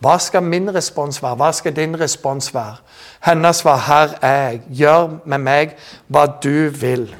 Hva 0.00 0.18
skal 0.18 0.42
min 0.42 0.72
respons 0.74 1.20
være? 1.22 1.36
Hva 1.36 1.52
skal 1.52 1.76
din 1.76 2.00
respons 2.00 2.54
være? 2.54 2.76
Hennes 3.20 3.64
var 3.64 3.76
'Her 3.76 4.18
er 4.22 4.48
jeg. 4.48 4.62
Gjør 4.70 5.20
med 5.24 5.38
meg 5.38 5.76
hva 6.08 6.26
du 6.42 6.70
vil'. 6.70 7.14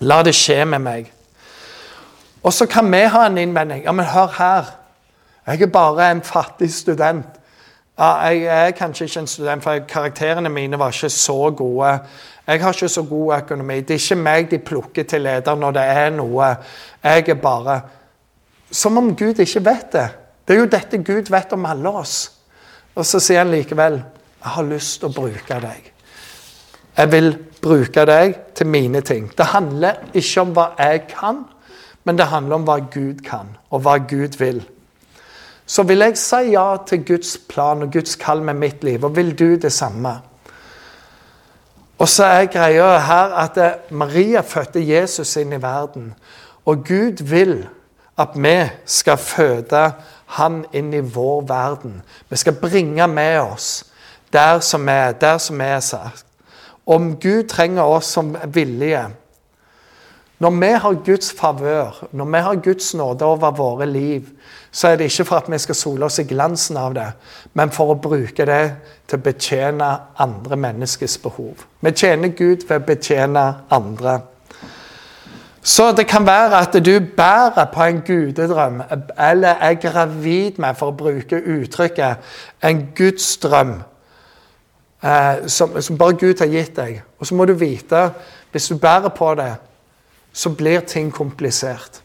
La 0.00 0.22
det 0.22 0.34
skje 0.34 0.64
med 0.64 0.78
meg. 0.78 1.12
Og 2.42 2.52
så 2.52 2.66
kan 2.66 2.92
vi 2.92 3.02
ha 3.12 3.26
en 3.26 3.38
innvending. 3.38 3.84
Ja, 3.84 3.92
men 3.92 4.06
hør 4.06 4.34
her. 4.38 4.64
Jeg 5.46 5.62
er 5.62 5.72
bare 5.72 6.10
en 6.10 6.22
fattig 6.22 6.72
student. 6.72 7.26
Ja, 7.98 8.14
jeg 8.30 8.44
er 8.44 8.70
kanskje 8.70 9.04
ikke 9.04 9.20
en 9.20 9.26
student, 9.26 9.62
for 9.62 9.78
karakterene 9.88 10.48
mine 10.48 10.78
var 10.78 10.88
ikke 10.88 11.10
så 11.10 11.50
gode. 11.56 11.98
Jeg 12.46 12.62
har 12.62 12.72
ikke 12.72 12.88
så 12.88 13.02
god 13.02 13.34
økonomi. 13.36 13.80
Det 13.80 13.90
er 13.90 14.00
ikke 14.00 14.22
meg 14.22 14.50
de 14.50 14.58
plukker 14.58 15.02
til 15.02 15.20
leder 15.20 15.54
når 15.54 15.76
det 15.76 15.82
er 15.82 16.10
noe. 16.10 16.54
Jeg 17.04 17.28
er 17.28 17.34
bare 17.34 17.80
Som 18.72 18.96
om 18.98 19.16
Gud 19.16 19.38
ikke 19.38 19.64
vet 19.64 19.92
det. 19.92 20.08
Det 20.46 20.54
er 20.54 20.60
jo 20.60 20.66
dette 20.66 20.98
Gud 20.98 21.30
vet 21.30 21.52
om 21.52 21.66
alle 21.66 21.88
oss. 21.88 22.30
Og 22.94 23.06
så 23.06 23.18
sier 23.20 23.38
han 23.38 23.50
likevel 23.50 24.02
jeg 24.40 24.52
har 24.54 24.64
lyst 24.64 25.00
til 25.00 25.10
å 25.10 25.12
bruke 25.12 25.56
deg. 25.60 25.88
Jeg 26.96 27.12
vil 27.12 27.34
bruke 27.60 28.04
deg 28.08 28.36
til 28.54 28.66
mine 28.66 29.02
ting. 29.04 29.26
Det 29.36 29.46
handler 29.52 29.98
ikke 30.14 30.40
om 30.40 30.54
hva 30.56 30.70
jeg 30.78 31.02
kan, 31.10 31.42
men 32.04 32.18
det 32.18 32.30
handler 32.30 32.56
om 32.56 32.66
hva 32.68 32.78
Gud 32.92 33.22
kan, 33.26 33.56
og 33.70 33.84
hva 33.84 33.98
Gud 33.98 34.38
vil. 34.38 34.62
Så 35.66 35.82
vil 35.86 36.02
jeg 36.02 36.18
si 36.18 36.50
ja 36.50 36.76
til 36.86 37.04
Guds 37.06 37.36
plan 37.48 37.82
og 37.82 37.92
Guds 37.92 38.16
kall 38.18 38.42
med 38.42 38.58
mitt 38.58 38.84
liv, 38.84 39.04
og 39.04 39.16
vil 39.16 39.34
du 39.38 39.54
det 39.60 39.72
samme? 39.72 40.16
Og 42.00 42.08
så 42.08 42.24
er 42.24 42.48
greia 42.48 42.96
her 43.04 43.34
at 43.42 43.58
Maria 43.90 44.40
fødte 44.40 44.80
Jesus 44.80 45.36
inn 45.36 45.52
i 45.52 45.62
verden. 45.62 46.14
Og 46.64 46.86
Gud 46.88 47.22
vil 47.28 47.68
at 48.18 48.34
vi 48.34 48.56
skal 48.86 49.16
føde 49.16 49.92
han 50.26 50.64
inn 50.72 50.94
i 50.94 51.00
vår 51.00 51.44
verden. 51.48 52.00
Vi 52.28 52.36
skal 52.36 52.56
bringe 52.56 53.06
med 53.06 53.40
oss 53.40 53.84
der 54.32 54.60
som 54.60 54.86
vi 54.86 54.92
er, 54.92 55.12
der 55.12 55.38
som 55.38 55.58
vi 55.58 55.64
er 55.64 55.80
sagt. 55.80 56.24
Om 56.86 57.16
Gud 57.20 57.48
trenger 57.48 57.82
oss 57.82 58.06
som 58.06 58.36
villige, 58.46 59.06
Når 60.40 60.50
vi 60.50 60.66
har 60.66 60.94
Guds 61.04 61.32
favør, 61.32 62.08
når 62.12 62.24
vi 62.24 62.38
har 62.38 62.54
Guds 62.64 62.94
nåde 62.94 63.24
over 63.24 63.50
våre 63.50 63.86
liv, 63.86 64.28
så 64.72 64.88
er 64.88 64.96
det 64.96 65.04
ikke 65.10 65.24
for 65.24 65.36
at 65.36 65.52
vi 65.52 65.58
skal 65.58 65.74
sole 65.74 66.04
oss 66.04 66.18
i 66.18 66.24
glansen 66.24 66.76
av 66.80 66.94
det, 66.94 67.08
men 67.54 67.70
for 67.70 67.92
å 67.92 67.98
bruke 68.00 68.46
det 68.48 68.62
til 69.10 69.18
å 69.18 69.24
betjene 69.26 69.90
andre 70.16 70.56
menneskers 70.56 71.18
behov. 71.20 71.66
Vi 71.80 71.92
tjener 71.92 72.32
Gud 72.32 72.64
ved 72.68 72.76
å 72.78 72.86
betjene 72.88 73.44
andre. 73.70 74.20
Så 75.62 75.92
det 75.92 76.06
kan 76.08 76.24
være 76.26 76.56
at 76.56 76.84
du 76.84 76.94
bærer 77.16 77.68
på 77.74 77.84
en 77.84 78.00
gudedrøm, 78.06 78.82
eller 79.18 79.60
er 79.60 79.74
gravid 79.74 80.56
med, 80.56 80.76
for 80.76 80.88
å 80.88 80.96
bruke 80.96 81.36
uttrykket, 81.36 82.16
en 82.64 82.86
gudsdrøm 82.96 83.74
eh, 85.04 85.46
som, 85.46 85.76
som, 85.82 85.98
bare 85.98 86.16
Gud 86.16 86.40
har 86.40 86.48
gitt 86.48 86.76
deg. 86.76 87.02
Og 87.18 87.28
så 87.28 87.36
må 87.36 87.44
du 87.44 87.52
vite, 87.52 88.08
hvis 88.52 88.72
du 88.72 88.78
bærer 88.80 89.12
på 89.12 89.34
det, 89.36 89.52
så 90.32 90.50
blir 90.50 90.80
ting 90.80 91.10
komplisert. 91.12 92.02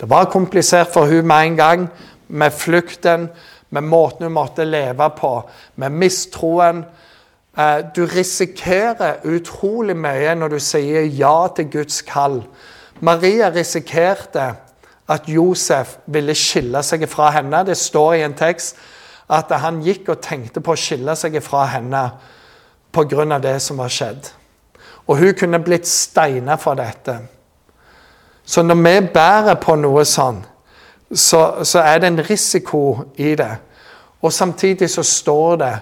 Det 0.00 0.10
var 0.10 0.30
komplisert 0.30 0.92
for 0.92 1.06
hun 1.06 1.26
med 1.26 1.46
en 1.46 1.56
gang, 1.56 1.88
med 2.28 2.52
flukten, 2.52 3.28
med 3.70 3.82
måten 3.82 4.24
hun 4.24 4.32
måtte 4.32 4.64
leve 4.64 5.10
på, 5.16 5.32
med 5.76 5.90
mistroen. 5.90 6.84
Eh, 7.58 7.78
du 7.96 8.06
risikerer 8.06 9.24
utrolig 9.24 9.96
mye 9.96 10.34
når 10.34 10.54
du 10.54 10.58
sier 10.62 11.08
ja 11.18 11.48
til 11.56 11.70
Guds 11.72 12.02
kall. 12.02 12.42
Maria 13.00 13.50
risikerte 13.54 14.52
at 15.08 15.28
Josef 15.28 15.96
ville 16.06 16.34
skille 16.36 16.82
seg 16.84 17.06
fra 17.08 17.30
henne. 17.34 17.64
Det 17.66 17.76
står 17.76 18.14
i 18.14 18.24
en 18.26 18.36
tekst 18.38 18.76
at 19.28 19.52
han 19.60 19.82
gikk 19.84 20.08
og 20.12 20.22
tenkte 20.24 20.62
på 20.64 20.72
å 20.72 20.80
skille 20.80 21.14
seg 21.16 21.36
fra 21.44 21.66
henne 21.74 22.02
pga. 22.92 23.38
det 23.38 23.60
som 23.62 23.76
var 23.76 23.88
skjedd. 23.88 24.37
Og 25.08 25.18
hun 25.18 25.34
kunne 25.34 25.60
blitt 25.64 25.88
steina 25.88 26.56
for 26.60 26.76
dette. 26.78 27.18
Så 28.44 28.62
når 28.62 28.74
vi 28.74 29.08
bærer 29.14 29.56
på 29.60 29.76
noe 29.76 30.04
sånn, 30.08 30.42
så, 31.12 31.64
så 31.64 31.80
er 31.80 32.00
det 32.00 32.10
en 32.10 32.24
risiko 32.30 32.82
i 33.16 33.34
det. 33.36 33.54
Og 34.20 34.32
samtidig 34.32 34.90
så 34.90 35.02
står 35.02 35.56
det 35.56 35.74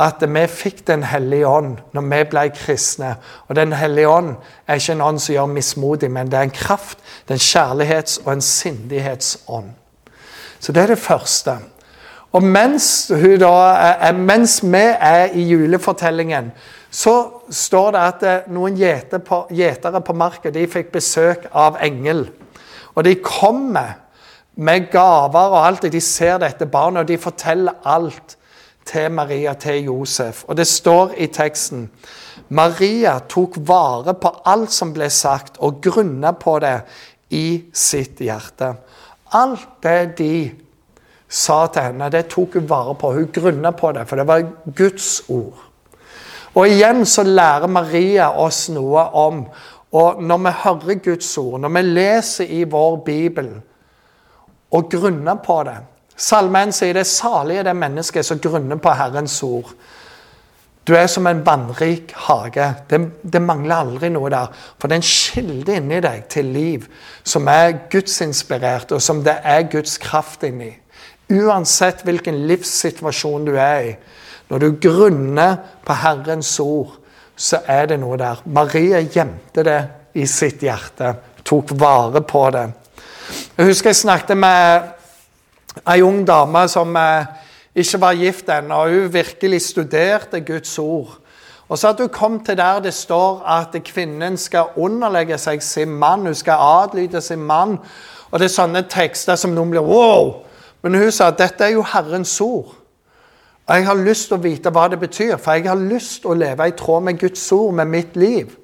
at 0.00 0.22
vi 0.24 0.46
fikk 0.48 0.86
Den 0.86 1.02
hellige 1.04 1.48
ånd 1.48 1.76
når 1.92 2.06
vi 2.08 2.20
ble 2.30 2.44
kristne. 2.56 3.14
Og 3.48 3.56
Den 3.56 3.72
hellige 3.72 4.08
ånd 4.08 4.34
er 4.66 4.80
ikke 4.80 4.92
en 4.92 5.00
ånd 5.00 5.20
som 5.20 5.34
gjør 5.34 5.46
mismodig, 5.46 6.10
men 6.10 6.30
det 6.30 6.38
er 6.38 6.48
en 6.48 6.56
kraft, 6.56 6.98
det 7.28 7.34
er 7.34 7.40
en 7.40 7.48
kjærlighets- 7.50 8.20
og 8.24 8.32
en 8.32 8.40
sindighetsånd. 8.40 9.70
Så 10.60 10.72
det 10.72 10.82
er 10.82 10.86
det 10.86 10.98
første. 10.98 11.58
Og 12.32 12.42
mens, 12.42 13.12
da, 13.40 14.12
mens 14.12 14.60
vi 14.62 14.84
er 15.00 15.32
i 15.34 15.42
julefortellingen, 15.42 16.52
så 16.90 17.14
står 17.50 17.92
det 17.94 18.00
at 18.02 18.22
eh, 18.26 18.50
noen 18.50 18.76
gjetere 18.76 20.02
på 20.02 20.16
marka 20.18 20.50
fikk 20.50 20.92
besøk 20.92 21.46
av 21.52 21.78
engel. 21.80 22.26
Og 22.94 23.04
de 23.06 23.14
kommer 23.22 23.96
med 24.60 24.90
gaver 24.92 25.54
og 25.54 25.60
alt, 25.64 25.86
de 25.92 26.00
ser 26.00 26.40
dette 26.42 26.66
barnet, 26.66 27.04
og 27.04 27.08
de 27.08 27.18
forteller 27.18 27.78
alt 27.84 28.36
til 28.84 29.10
Maria, 29.14 29.54
til 29.54 29.84
Josef. 29.86 30.44
Og 30.48 30.56
det 30.56 30.66
står 30.66 31.14
i 31.16 31.30
teksten 31.32 31.88
Maria 32.50 33.20
tok 33.30 33.60
vare 33.62 34.16
på 34.18 34.32
alt 34.50 34.72
som 34.74 34.90
ble 34.92 35.06
sagt, 35.10 35.60
og 35.62 35.78
grunna 35.82 36.32
på 36.34 36.58
det 36.58 36.80
i 37.30 37.62
sitt 37.72 38.18
hjerte. 38.18 38.72
Alt 39.38 39.68
det 39.86 40.16
de 40.18 40.34
sa 41.30 41.62
til 41.70 41.86
henne, 41.86 42.10
det 42.10 42.26
tok 42.32 42.58
hun 42.58 42.66
vare 42.68 42.96
på. 42.98 43.12
Hun 43.14 43.30
grunna 43.30 43.70
på 43.70 43.92
det, 43.94 44.08
for 44.10 44.18
det 44.18 44.26
var 44.26 44.48
Guds 44.74 45.22
ord. 45.30 45.69
Og 46.54 46.66
igjen 46.66 47.04
så 47.06 47.22
lærer 47.22 47.70
Maria 47.70 48.30
oss 48.42 48.68
noe 48.74 49.06
om 49.14 49.44
og 49.90 50.22
Når 50.22 50.38
vi 50.38 50.50
hører 50.62 50.98
Guds 51.02 51.38
ord, 51.38 51.60
når 51.60 51.68
vi 51.74 51.80
leser 51.82 52.44
i 52.54 52.62
vår 52.62 52.96
bibel 53.06 53.48
og 54.70 54.90
grunner 54.90 55.34
på 55.42 55.62
det 55.66 55.78
Salmen 56.20 56.72
sier 56.72 56.94
det 56.94 57.06
salige 57.08 57.64
det 57.64 57.72
mennesket 57.76 58.26
som 58.26 58.38
grunner 58.38 58.76
på 58.76 58.92
Herrens 58.92 59.38
ord. 59.42 59.70
Du 60.84 60.92
er 60.94 61.06
som 61.06 61.26
en 61.26 61.40
vannrik 61.46 62.12
hage. 62.26 62.66
Det, 62.90 63.00
det, 63.22 63.40
mangler 63.40 63.80
aldri 63.80 64.10
noe 64.12 64.28
der. 64.32 64.50
For 64.76 64.88
det 64.88 64.98
er 64.98 65.00
en 65.00 65.08
kilde 65.08 65.76
inni 65.80 66.00
deg 66.04 66.26
til 66.28 66.52
liv 66.52 66.84
som 67.24 67.48
er 67.48 67.86
gudsinspirert, 67.92 68.92
og 68.92 69.00
som 69.00 69.24
det 69.24 69.38
er 69.40 69.68
Guds 69.72 69.96
kraft 70.02 70.44
inni. 70.44 70.74
Uansett 71.30 72.04
hvilken 72.04 72.42
livssituasjon 72.50 73.48
du 73.48 73.54
er 73.54 73.92
i. 73.92 73.94
Når 74.50 74.58
du 74.58 74.70
grunner 74.82 75.56
på 75.86 75.94
Herrens 75.94 76.52
ord, 76.60 76.96
så 77.36 77.62
er 77.66 77.86
det 77.92 78.00
noe 78.02 78.18
der. 78.20 78.42
Maria 78.44 79.00
gjemte 79.00 79.64
det 79.64 79.80
i 80.18 80.26
sitt 80.26 80.62
hjerte. 80.66 81.14
Tok 81.46 81.72
vare 81.78 82.22
på 82.26 82.42
det. 82.52 82.66
Jeg 83.56 83.66
husker 83.70 83.90
jeg 83.90 84.00
snakket 84.02 84.36
med 84.36 84.90
ei 85.86 86.02
ung 86.02 86.24
dame 86.26 86.66
som 86.68 86.96
eh, 86.98 87.30
ikke 87.78 88.00
var 88.02 88.18
gift 88.18 88.50
ennå. 88.50 88.82
Hun 88.90 89.12
virkelig 89.12 89.62
studerte 89.70 90.42
Guds 90.44 90.78
ord. 90.78 91.16
Og 91.70 91.78
så 91.78 91.86
hadde 91.86 92.02
hun 92.02 92.12
kommet 92.12 92.46
til 92.46 92.58
der 92.58 92.80
det 92.82 92.94
står 92.94 93.44
at 93.46 93.76
kvinnen 93.86 94.36
skal 94.36 94.74
underlegge 94.76 95.38
seg 95.38 95.62
sin 95.62 95.94
mann. 95.94 96.26
Hun 96.26 96.34
skal 96.34 96.58
adlyde 96.58 97.20
sin 97.20 97.42
mann. 97.46 97.78
Og 98.30 98.38
det 98.38 98.50
er 98.50 98.56
sånne 98.56 98.82
tekster 98.90 99.38
som 99.38 99.54
noen 99.54 99.70
blir 99.70 99.86
wow! 99.86 100.40
Men 100.82 100.96
hun 100.96 101.10
sa 101.12 101.28
at 101.30 101.38
dette 101.38 101.64
er 101.64 101.76
jo 101.76 101.86
Herrens 101.86 102.34
ord. 102.40 102.79
Jeg 103.70 103.86
har 103.86 103.94
lyst 104.02 104.26
til 104.26 104.34
å 104.34 104.42
vite 104.42 104.70
hva 104.74 104.88
det 104.90 104.98
betyr, 104.98 105.36
for 105.38 105.54
jeg 105.54 105.68
har 105.70 105.78
lyst 105.78 106.24
til 106.24 106.32
å 106.32 106.38
leve 106.38 106.66
i 106.66 106.74
tråd 106.74 107.04
med 107.06 107.20
Guds 107.20 107.44
ord 107.54 107.76
med 107.78 107.86
mitt 107.86 108.16
liv. 108.18 108.56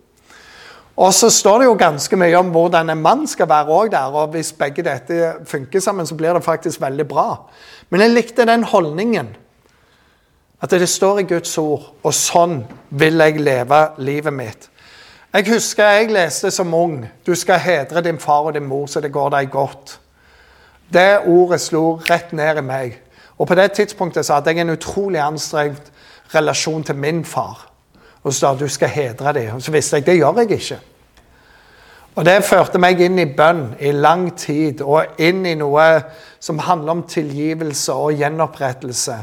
Og 0.96 1.12
så 1.14 1.28
står 1.30 1.58
det 1.60 1.68
jo 1.68 1.76
ganske 1.78 2.16
mye 2.16 2.38
om 2.40 2.50
hvordan 2.50 2.90
en 2.90 3.02
mann 3.04 3.26
skal 3.28 3.46
være 3.48 3.74
òg 3.76 3.90
der. 3.92 4.14
Og 4.16 4.32
hvis 4.32 4.50
begge 4.56 4.82
dette 4.82 5.34
funker 5.46 5.80
sammen, 5.80 6.08
så 6.08 6.16
blir 6.18 6.34
det 6.34 6.42
faktisk 6.42 6.80
veldig 6.80 7.06
bra. 7.08 7.26
Men 7.90 8.02
jeg 8.02 8.14
likte 8.16 8.48
den 8.48 8.64
holdningen. 8.64 9.28
At 10.62 10.72
det 10.72 10.88
står 10.88 11.20
i 11.20 11.28
Guds 11.28 11.52
ord, 11.60 11.84
og 12.02 12.14
sånn 12.16 12.62
vil 12.90 13.20
jeg 13.20 13.38
leve 13.44 13.82
livet 13.98 14.34
mitt. 14.34 14.70
Jeg 15.36 15.50
husker 15.52 15.98
jeg 15.98 16.14
leste 16.16 16.50
som 16.50 16.74
ung 16.74 17.02
du 17.26 17.34
skal 17.36 17.60
hedre 17.60 18.00
din 18.00 18.18
far 18.18 18.48
og 18.48 18.54
din 18.56 18.64
mor 18.64 18.86
så 18.88 19.02
det 19.04 19.12
går 19.12 19.34
deg 19.36 19.50
godt. 19.52 19.98
Det 20.88 21.26
ordet 21.28 21.60
slo 21.60 21.98
rett 22.08 22.32
ned 22.32 22.62
i 22.62 22.64
meg. 22.64 22.96
Og 23.38 23.46
på 23.48 23.54
det 23.54 23.72
tidspunktet 23.72 24.26
så 24.26 24.34
hadde 24.34 24.50
jeg 24.50 24.64
en 24.64 24.70
utrolig 24.70 25.20
anstrengt 25.20 25.92
relasjon 26.34 26.84
til 26.84 26.96
min 26.96 27.24
far. 27.24 27.68
Og 28.22 28.32
så 28.32 28.38
sa 28.38 28.54
du 28.54 28.68
skal 28.68 28.88
hedre 28.88 29.32
dem. 29.32 29.54
Og 29.54 29.62
så 29.62 29.72
visste 29.72 29.96
jeg 29.96 30.06
det 30.06 30.16
gjør 30.16 30.40
jeg 30.40 30.50
ikke. 30.50 30.78
Og 32.16 32.24
det 32.24 32.38
førte 32.48 32.80
meg 32.80 33.00
inn 33.04 33.18
i 33.20 33.26
bønn 33.28 33.74
i 33.76 33.90
lang 33.92 34.30
tid, 34.40 34.80
og 34.80 35.20
inn 35.20 35.44
i 35.44 35.52
noe 35.54 35.84
som 36.40 36.62
handler 36.64 36.94
om 36.94 37.02
tilgivelse 37.04 37.92
og 37.92 38.16
gjenopprettelse. 38.16 39.18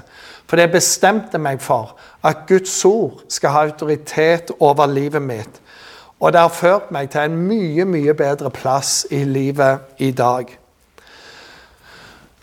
For 0.45 0.61
det 0.61 0.69
bestemte 0.75 1.41
meg 1.41 1.61
for 1.61 1.95
at 2.21 2.45
Guds 2.47 2.75
ord 2.85 3.23
skal 3.33 3.55
ha 3.55 3.63
autoritet 3.65 4.53
over 4.59 4.85
livet 4.85 5.25
mitt. 5.25 5.57
Og 6.21 6.31
det 6.31 6.43
har 6.43 6.53
ført 6.53 6.91
meg 6.93 7.09
til 7.09 7.25
en 7.25 7.39
mye, 7.49 7.85
mye 7.89 8.13
bedre 8.13 8.53
plass 8.53 9.07
i 9.11 9.23
livet 9.25 9.97
i 9.97 10.11
dag. 10.11 10.45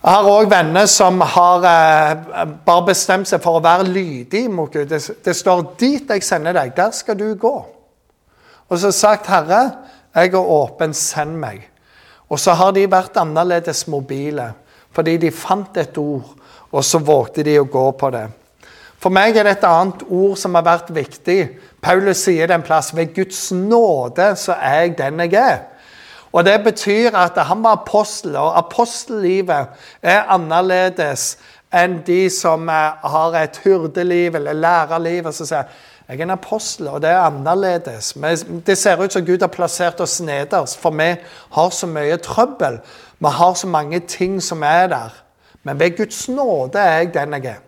Jeg 0.01 0.17
har 0.17 0.27
òg 0.33 0.47
venner 0.49 0.87
som 0.89 1.19
har 1.21 1.65
eh, 1.69 2.53
bare 2.65 2.87
bestemt 2.87 3.29
seg 3.29 3.43
for 3.45 3.59
å 3.59 3.65
være 3.65 3.85
lydig 3.85 4.47
mot 4.49 4.73
Gud. 4.73 4.87
Det, 4.89 5.01
det, 5.21 5.35
står 5.37 5.75
'dit 5.77 6.09
jeg 6.09 6.25
sender 6.25 6.57
deg, 6.57 6.73
der 6.77 6.95
skal 6.97 7.19
du 7.21 7.35
gå'. 7.37 7.67
Og 8.71 8.79
så 8.81 8.93
sagt 8.97 9.29
'Herre, 9.29 9.77
jeg 10.15 10.33
er 10.33 10.39
åpen, 10.41 10.95
send 10.95 11.37
meg'. 11.37 11.69
Og 12.31 12.41
så 12.41 12.57
har 12.57 12.73
de 12.73 12.87
vært 12.89 13.21
annerledes 13.21 13.87
mobile, 13.89 14.53
fordi 14.93 15.19
de 15.21 15.31
fant 15.31 15.77
et 15.77 15.99
ord, 15.99 16.33
og 16.73 16.85
så 16.85 16.99
vågte 16.99 17.45
de 17.45 17.59
å 17.61 17.69
gå 17.69 17.91
på 17.93 18.11
det. 18.11 18.31
For 18.97 19.13
meg 19.13 19.37
er 19.37 19.45
det 19.45 19.59
et 19.59 19.69
annet 19.69 20.07
ord 20.09 20.37
som 20.37 20.55
har 20.55 20.65
vært 20.65 20.95
viktig. 20.95 21.59
Paulus 21.83 22.25
sier 22.25 22.47
det 22.47 22.55
en 22.57 22.65
plass 22.65 22.95
'Ved 22.95 23.13
Guds 23.15 23.53
nåde 23.53 24.33
så 24.37 24.57
er 24.57 24.81
jeg 24.81 24.99
den 24.99 25.21
jeg 25.21 25.35
er'. 25.35 25.61
Og 26.33 26.45
Det 26.45 26.65
betyr 26.65 27.17
at 27.17 27.47
han 27.47 27.63
var 27.63 27.81
apostel, 27.83 28.37
og 28.37 28.59
apostellivet 28.59 29.67
er 30.03 30.29
annerledes 30.29 31.39
enn 31.75 32.01
de 32.07 32.25
som 32.31 32.69
eh, 32.69 33.09
har 33.13 33.37
et 33.39 33.61
hyrdeliv 33.65 34.35
eller 34.35 34.53
lærerliv. 34.53 35.27
og 35.27 35.35
så 35.35 35.47
sier 35.47 35.65
jeg 36.11 36.19
er 36.19 36.23
en 36.23 36.31
apostel, 36.31 36.89
og 36.89 37.03
det 37.03 37.11
er 37.11 37.21
annerledes. 37.23 38.17
Men 38.17 38.63
Det 38.67 38.79
ser 38.79 38.99
ut 38.99 39.13
som 39.13 39.27
Gud 39.27 39.41
har 39.41 39.49
plassert 39.49 40.01
oss 40.01 40.21
nederst, 40.21 40.79
for 40.79 40.91
vi 40.91 41.15
har 41.51 41.71
så 41.71 41.87
mye 41.87 42.17
trøbbel. 42.17 42.81
Vi 43.19 43.29
har 43.29 43.55
så 43.55 43.67
mange 43.67 44.01
ting 44.01 44.43
som 44.43 44.63
er 44.63 44.87
der. 44.87 45.15
Men 45.63 45.79
ved 45.79 45.97
Guds 45.97 46.29
nåde 46.29 46.79
er 46.79 46.97
jeg 46.97 47.15
den 47.15 47.33
jeg 47.33 47.45
er. 47.45 47.61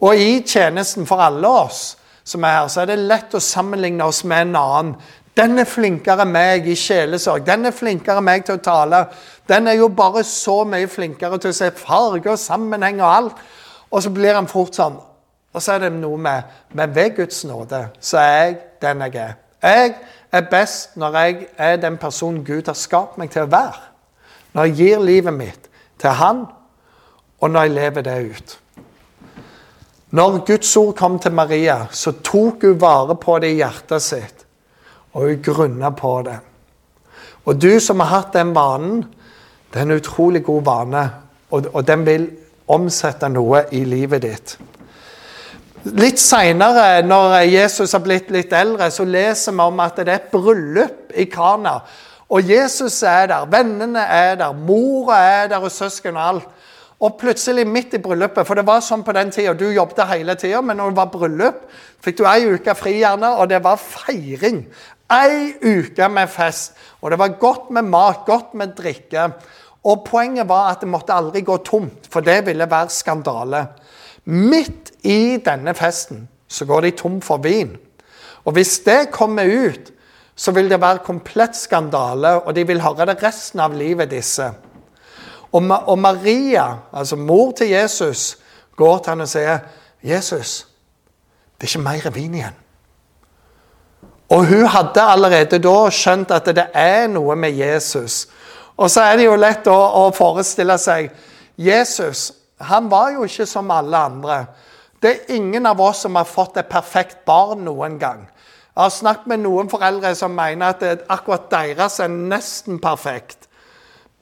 Og 0.00 0.16
i 0.16 0.40
tjenesten 0.40 1.06
for 1.06 1.16
alle 1.16 1.48
oss 1.48 1.96
som 2.24 2.42
er 2.42 2.48
her, 2.48 2.68
så 2.68 2.80
er 2.80 2.86
det 2.90 2.98
lett 2.98 3.34
å 3.34 3.40
sammenligne 3.40 4.04
oss 4.04 4.24
med 4.24 4.42
en 4.42 4.56
annen 4.56 4.94
den 5.36 5.58
er 5.58 5.68
flinkere 5.68 6.26
enn 6.26 6.32
meg 6.34 6.66
i 6.68 6.74
sjelesorg. 6.76 7.46
Den 7.46 7.64
er 7.68 7.72
flinkere 7.72 8.20
enn 8.20 8.26
meg 8.26 8.44
til 8.44 8.58
å 8.58 8.64
tale. 8.64 9.06
Den 9.48 9.70
er 9.70 9.78
jo 9.78 9.88
bare 9.88 10.24
så 10.28 10.58
mye 10.68 10.90
flinkere 10.92 11.38
til 11.40 11.54
å 11.54 11.56
se 11.56 11.70
farge 11.76 12.34
og 12.34 12.40
sammenheng 12.40 13.00
og 13.00 13.08
alt. 13.08 13.40
Og 13.92 14.04
så 14.04 14.12
blir 14.12 14.36
han 14.36 14.50
fort 14.50 14.76
sånn. 14.76 14.98
Og 15.52 15.60
så 15.60 15.74
er 15.74 15.86
det 15.86 15.92
noe 15.96 16.16
med 16.16 16.42
Men 16.72 16.94
ved 16.94 17.16
Guds 17.16 17.44
nåde 17.44 17.86
så 18.00 18.16
er 18.18 18.30
jeg 18.32 18.58
den 18.80 19.04
jeg 19.04 19.16
er. 19.20 19.34
Jeg 19.62 19.94
er 20.32 20.48
best 20.50 20.96
når 20.96 21.16
jeg 21.16 21.46
er 21.58 21.76
den 21.76 21.98
personen 22.00 22.44
Gud 22.44 22.66
har 22.66 22.76
skapt 22.76 23.18
meg 23.18 23.30
til 23.30 23.44
å 23.44 23.52
være. 23.52 23.82
Når 24.52 24.68
jeg 24.68 24.76
gir 24.76 25.04
livet 25.04 25.34
mitt 25.34 25.68
til 26.00 26.10
Han, 26.10 26.46
og 27.40 27.50
når 27.50 27.62
jeg 27.62 27.74
lever 27.76 28.02
det 28.02 28.16
ut. 28.30 28.58
Når 30.10 30.38
Guds 30.46 30.76
ord 30.76 30.94
kom 30.96 31.18
til 31.18 31.32
Maria, 31.32 31.86
så 31.90 32.12
tok 32.12 32.62
hun 32.62 32.80
vare 32.80 33.16
på 33.16 33.38
det 33.38 33.52
i 33.54 33.60
hjertet 33.62 34.02
sitt, 34.02 34.41
og 35.12 35.28
hun 35.28 35.42
grunna 35.44 35.90
på 35.96 36.12
det. 36.26 36.38
Og 37.44 37.58
du 37.62 37.80
som 37.80 38.00
har 38.00 38.12
hatt 38.12 38.36
den 38.36 38.54
vanen, 38.54 39.02
det 39.72 39.80
er 39.80 39.88
en 39.88 39.96
utrolig 39.96 40.44
god 40.44 40.62
vane, 40.64 41.02
og, 41.50 41.66
og 41.72 41.86
den 41.86 42.06
vil 42.06 42.28
omsette 42.72 43.28
noe 43.32 43.66
i 43.74 43.82
livet 43.88 44.22
ditt. 44.22 44.54
Litt 45.98 46.20
seinere, 46.22 47.02
når 47.02 47.40
Jesus 47.50 47.92
har 47.96 48.04
blitt 48.04 48.30
litt 48.30 48.52
eldre, 48.54 48.86
så 48.94 49.04
leser 49.04 49.56
vi 49.56 49.64
om 49.64 49.80
at 49.82 49.98
det 49.98 50.06
er 50.06 50.20
et 50.20 50.30
bryllup 50.30 51.10
i 51.18 51.26
Kana. 51.26 51.80
Og 52.32 52.48
Jesus 52.48 53.00
er 53.02 53.26
der, 53.32 53.48
vennene 53.50 54.04
er 54.06 54.36
der, 54.40 54.54
mora 54.54 55.18
er 55.26 55.50
der, 55.50 55.64
og 55.64 55.72
søsken 55.74 56.16
og 56.16 56.28
alt. 56.28 56.46
Og 57.02 57.16
plutselig, 57.18 57.64
midt 57.66 57.96
i 57.96 58.02
bryllupet 58.02 58.46
For 58.46 58.58
det 58.58 58.66
var 58.66 58.82
sånn 58.84 59.02
på 59.02 59.14
den 59.16 59.32
tida, 59.34 59.56
du 59.58 59.66
jobbet 59.74 60.04
hele 60.12 60.36
tida, 60.38 60.60
men 60.62 60.78
når 60.78 60.92
det 60.92 61.00
var 61.00 61.10
bryllup, 61.10 61.64
fikk 62.02 62.20
du 62.20 62.26
ei 62.30 62.46
uke 62.54 62.76
fri, 62.78 63.00
gjerne, 63.00 63.34
og 63.38 63.50
det 63.50 63.62
var 63.64 63.80
feiring. 63.80 64.62
Ei 65.12 65.52
uke 65.60 66.08
med 66.08 66.30
fest. 66.30 66.76
Og 67.02 67.10
det 67.12 67.18
var 67.18 67.36
godt 67.42 67.72
med 67.74 67.90
mat, 67.90 68.22
godt 68.26 68.54
med 68.58 68.76
drikke. 68.78 69.28
Og 69.82 70.04
poenget 70.06 70.46
var 70.48 70.70
at 70.70 70.84
det 70.84 70.90
måtte 70.90 71.14
aldri 71.14 71.42
gå 71.42 71.58
tomt, 71.66 72.06
for 72.10 72.22
det 72.22 72.44
ville 72.46 72.70
være 72.70 72.94
skandale. 72.94 73.64
Midt 74.30 74.92
i 75.02 75.40
denne 75.42 75.74
festen 75.74 76.28
så 76.46 76.68
går 76.68 76.86
de 76.86 76.92
tom 76.94 77.18
for 77.24 77.42
vin. 77.42 77.74
Og 78.46 78.54
hvis 78.54 78.78
det 78.86 79.10
kommer 79.10 79.46
ut, 79.46 79.90
så 80.36 80.54
vil 80.54 80.70
det 80.70 80.80
være 80.80 81.02
komplett 81.04 81.58
skandale, 81.58 82.38
og 82.46 82.54
de 82.54 82.64
vil 82.66 82.82
høre 82.82 83.10
det 83.10 83.18
resten 83.22 83.60
av 83.60 83.74
livet, 83.74 84.10
disse. 84.10 84.52
Og, 85.52 85.62
og 85.86 85.98
Maria, 85.98 86.66
altså 86.92 87.16
mor 87.16 87.52
til 87.52 87.68
Jesus, 87.68 88.38
går 88.76 88.98
til 88.98 89.10
han 89.10 89.20
og 89.20 89.28
sier, 89.28 89.58
'Jesus, 90.02 90.66
det 91.60 91.66
er 91.66 91.76
ikke 91.76 91.84
mer 91.84 92.10
vin 92.10 92.34
igjen.' 92.34 92.60
Og 94.28 94.46
hun 94.46 94.66
hadde 94.66 95.02
allerede 95.02 95.58
da 95.58 95.90
skjønt 95.90 96.30
at 96.30 96.46
det 96.46 96.66
er 96.74 97.06
noe 97.06 97.36
med 97.36 97.52
Jesus 97.52 98.26
og 98.76 98.90
så 98.90 99.00
er 99.00 99.16
det 99.16 99.26
jo 99.26 99.36
lett 99.36 99.68
å, 99.70 99.76
å 99.76 100.04
forestille 100.16 100.78
seg 100.80 101.10
Jesus 101.60 102.32
han 102.62 102.86
var 102.90 103.10
jo 103.16 103.24
ikke 103.26 103.46
som 103.50 103.70
alle 103.74 103.98
andre. 103.98 104.36
Det 105.02 105.10
er 105.10 105.32
ingen 105.34 105.66
av 105.66 105.80
oss 105.82 106.04
som 106.04 106.14
har 106.14 106.28
fått 106.30 106.60
et 106.60 106.68
perfekt 106.70 107.24
barn 107.26 107.64
noen 107.66 107.96
gang. 107.98 108.20
Jeg 108.70 108.78
har 108.84 108.92
snakket 108.94 109.32
med 109.32 109.42
noen 109.42 109.70
foreldre 109.70 110.12
som 110.14 110.34
mener 110.36 110.70
at 110.70 111.02
akkurat 111.10 111.48
deres 111.50 111.98
er 112.00 112.12
nesten 112.12 112.78
perfekt. 112.80 113.48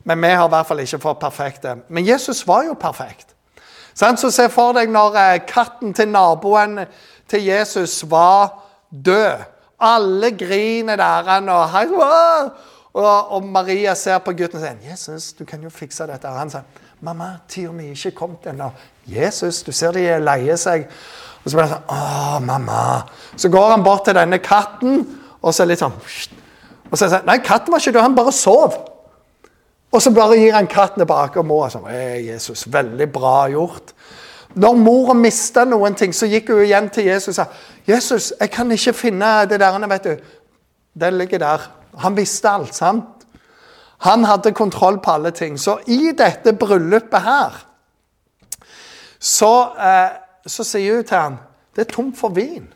Men 0.05 0.23
vi 0.23 0.29
har 0.29 0.49
i 0.49 0.53
hvert 0.55 0.67
fall 0.67 0.81
ikke 0.81 1.03
fått 1.03 1.21
perfekte. 1.21 1.77
Men 1.89 2.07
Jesus 2.07 2.47
var 2.47 2.65
jo 2.65 2.75
perfekt. 2.75 3.35
Så 3.95 4.31
Se 4.31 4.49
for 4.49 4.73
deg 4.73 4.91
når 4.91 5.17
eh, 5.19 5.41
katten 5.47 5.93
til 5.95 6.09
naboen 6.09 6.87
til 7.29 7.45
Jesus 7.45 8.03
var 8.11 8.55
død. 8.91 9.45
Alle 9.81 10.31
griner 10.31 10.97
der. 10.97 11.51
Og, 11.51 12.51
og, 12.93 13.33
og, 13.33 13.45
Maria 13.45 13.95
ser 13.95 14.19
på 14.19 14.33
gutten 14.33 14.59
og 14.59 14.65
sier 14.65 14.91
'Jesus, 14.91 15.33
du 15.33 15.45
kan 15.45 15.63
jo 15.63 15.71
fikse 15.71 16.07
dette.' 16.07 16.29
Og 16.29 16.39
han 16.39 16.51
sier 16.51 16.63
'Mamma, 17.01 17.37
tida 17.49 17.73
mi 17.73 17.87
er 17.87 17.91
ikke 17.91 18.11
kommet 18.11 18.47
ennå.' 18.47 18.71
'Jesus, 19.07 19.63
du 19.63 19.73
ser 19.73 19.93
de 19.93 20.01
leier 20.01 20.19
leie 20.19 20.57
seg.' 20.57 20.89
Og 21.45 21.51
så 21.51 21.57
blir 21.57 21.67
han 21.67 21.77
sånn 21.77 21.89
'Å, 21.89 22.39
mamma.' 22.45 23.09
Så 23.37 23.49
går 23.49 23.71
han 23.71 23.85
bort 23.85 24.05
til 24.05 24.15
denne 24.15 24.39
katten, 24.39 25.19
og 25.43 25.55
så 25.55 25.63
er 25.63 25.67
litt 25.67 25.79
sånn 25.79 25.93
Og 26.91 26.99
så 26.99 27.09
sier 27.09 27.19
han 27.19 27.27
'Nei, 27.27 27.39
katten 27.39 27.73
var 27.73 27.79
ikke 27.79 27.93
død, 27.93 28.03
han 28.03 28.15
bare 28.15 28.33
sov'. 28.33 28.90
Og 29.93 30.03
så 30.03 30.11
bare 30.15 30.39
gir 30.39 30.55
han 30.55 30.69
katten 30.71 31.03
tilbake, 31.03 31.39
og 31.41 31.47
mor 31.47 31.65
er 31.67 31.73
sånn 31.75 31.89
'Jesus, 31.91 32.67
veldig 32.73 33.13
bra 33.13 33.49
gjort'. 33.51 33.95
Når 34.55 34.75
mora 34.77 35.15
mista 35.15 35.65
noen 35.65 35.95
ting, 35.95 36.15
så 36.15 36.27
gikk 36.27 36.49
hun 36.49 36.65
igjen 36.65 36.91
til 36.91 37.05
Jesus 37.05 37.29
og 37.29 37.35
sa 37.35 37.45
'Jesus, 37.87 38.33
jeg 38.41 38.51
kan 38.51 38.71
ikke 38.71 38.93
finne 38.93 39.47
det 39.47 39.61
der.' 39.61 39.89
vet 39.89 40.05
du. 40.05 40.17
Den 41.01 41.19
ligger 41.19 41.39
der. 41.39 41.71
Han 41.99 42.17
visste 42.17 42.51
alt, 42.51 42.75
sant? 42.75 43.05
Han 43.99 44.25
hadde 44.25 44.53
kontroll 44.53 44.99
på 44.99 45.11
alle 45.11 45.31
ting. 45.31 45.59
Så 45.59 45.79
i 45.87 46.13
dette 46.19 46.53
bryllupet 46.53 47.23
her 47.23 47.67
så, 49.19 49.69
eh, 49.79 50.11
så 50.47 50.65
sier 50.65 50.95
hun 50.95 51.05
til 51.05 51.17
ham 51.17 51.39
det 51.77 51.87
er 51.87 51.93
tomt 51.93 52.19
for 52.19 52.29
vin. 52.29 52.73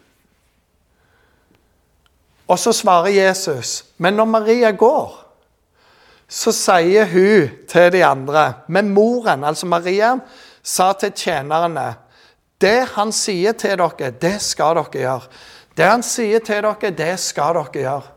Og 2.48 2.58
så 2.58 2.72
svarer 2.72 3.08
Jesus, 3.08 3.84
men 3.98 4.14
når 4.14 4.24
Maria 4.24 4.70
går, 4.70 5.23
så 6.28 6.52
sier 6.56 7.06
hun 7.10 7.50
til 7.68 7.92
de 7.92 8.04
andre 8.04 8.52
Men 8.68 8.90
moren, 8.94 9.44
altså 9.44 9.66
Maria, 9.66 10.16
sa 10.62 10.92
til 10.92 11.12
tjenerne 11.12 11.94
Det 12.60 12.88
han 12.94 13.12
sier 13.12 13.52
til 13.52 13.76
dere, 13.78 14.10
det 14.10 14.40
skal 14.42 14.78
dere 14.78 15.00
gjøre. 15.02 15.30
Det 15.76 15.84
han 15.84 16.02
sier 16.02 16.40
til 16.40 16.62
dere, 16.62 16.90
det 16.90 17.18
skal 17.20 17.58
dere 17.58 17.82
gjøre. 17.82 18.10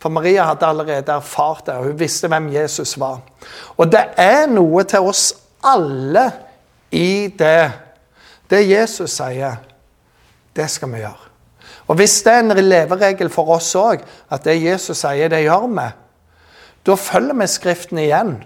For 0.00 0.08
Maria 0.08 0.46
hadde 0.48 0.66
allerede 0.66 1.12
erfart 1.12 1.66
det, 1.66 1.74
og 1.74 1.84
hun 1.84 1.98
visste 1.98 2.28
hvem 2.28 2.48
Jesus 2.52 2.94
var. 3.00 3.18
Og 3.76 3.90
det 3.92 4.04
er 4.16 4.46
noe 4.48 4.84
til 4.88 5.10
oss 5.10 5.32
alle 5.64 6.30
i 6.90 7.28
det. 7.38 7.72
Det 8.50 8.62
Jesus 8.64 9.18
sier, 9.18 9.58
det 10.56 10.70
skal 10.70 10.92
vi 10.92 11.02
gjøre. 11.02 11.26
Og 11.90 11.96
Hvis 11.96 12.22
det 12.22 12.32
er 12.32 12.38
en 12.38 12.64
leveregel 12.64 13.28
for 13.30 13.50
oss 13.56 13.74
òg, 13.76 14.00
at 14.30 14.44
det 14.44 14.62
Jesus 14.62 15.02
sier, 15.02 15.28
det 15.28 15.42
gjør 15.42 15.66
vi, 15.66 15.86
da 16.90 16.96
følger 16.98 17.38
vi 17.38 17.46
Skriften 17.50 18.00
igjen, 18.02 18.38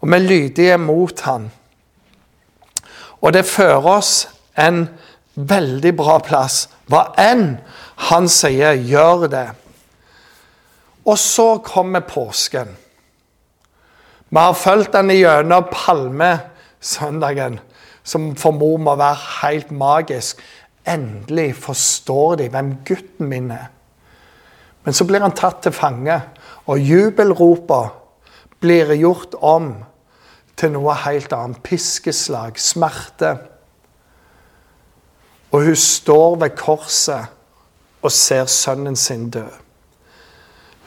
og 0.00 0.08
vi 0.08 0.18
er 0.18 0.26
lydige 0.26 0.78
mot 0.80 1.20
Han. 1.26 1.50
Og 3.22 3.32
det 3.34 3.46
fører 3.46 3.86
oss 3.86 4.12
en 4.58 4.86
veldig 5.34 5.92
bra 5.96 6.18
plass. 6.24 6.66
Hva 6.90 7.12
enn 7.20 7.58
Han 8.10 8.28
sier, 8.28 8.74
gjør 8.74 9.28
det. 9.30 9.48
Og 11.06 11.18
så 11.18 11.58
kommer 11.64 12.02
påsken. 12.06 12.72
Vi 14.32 14.40
har 14.40 14.56
fulgt 14.56 14.94
den 14.94 15.10
gjennom 15.12 15.68
palmesøndagen, 15.70 17.60
som 18.02 18.32
for 18.36 18.56
mor 18.56 18.78
må 18.80 18.94
være 18.96 19.18
helt 19.42 19.70
magisk. 19.70 20.40
Endelig 20.88 21.52
forstår 21.62 22.40
de 22.40 22.48
hvem 22.50 22.72
gutten 22.86 23.28
min 23.28 23.50
er. 23.54 23.68
Men 24.84 24.94
så 24.94 25.04
blir 25.06 25.22
han 25.22 25.34
tatt 25.36 25.62
til 25.62 25.74
fange, 25.74 26.18
og 26.66 26.78
jubelropa 26.78 27.84
blir 28.62 28.94
gjort 28.98 29.34
om 29.40 29.72
til 30.58 30.74
noe 30.74 30.94
helt 31.04 31.32
annet. 31.34 31.62
Piskeslag, 31.62 32.58
smerte. 32.60 33.36
Og 35.52 35.66
hun 35.66 35.76
står 35.76 36.36
ved 36.42 36.56
korset 36.58 37.32
og 38.02 38.12
ser 38.12 38.46
sønnen 38.50 38.96
sin 38.96 39.30
dø. 39.30 39.46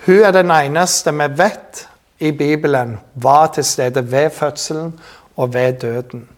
Hun 0.06 0.22
er 0.22 0.32
den 0.36 0.52
eneste 0.52 1.14
vi 1.16 1.28
vet 1.38 1.86
i 2.20 2.32
Bibelen 2.32 2.98
var 3.16 3.48
til 3.54 3.66
stede 3.66 4.12
ved 4.12 4.30
fødselen 4.30 5.00
og 5.36 5.54
ved 5.54 5.74
døden. 5.82 6.30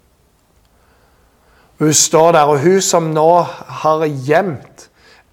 Hun 1.79 1.93
står 1.93 2.31
der, 2.31 2.41
og 2.41 2.59
hun 2.59 2.81
som 2.81 3.11
nå 3.13 3.41
har 3.81 4.05
gjemt 4.25 4.89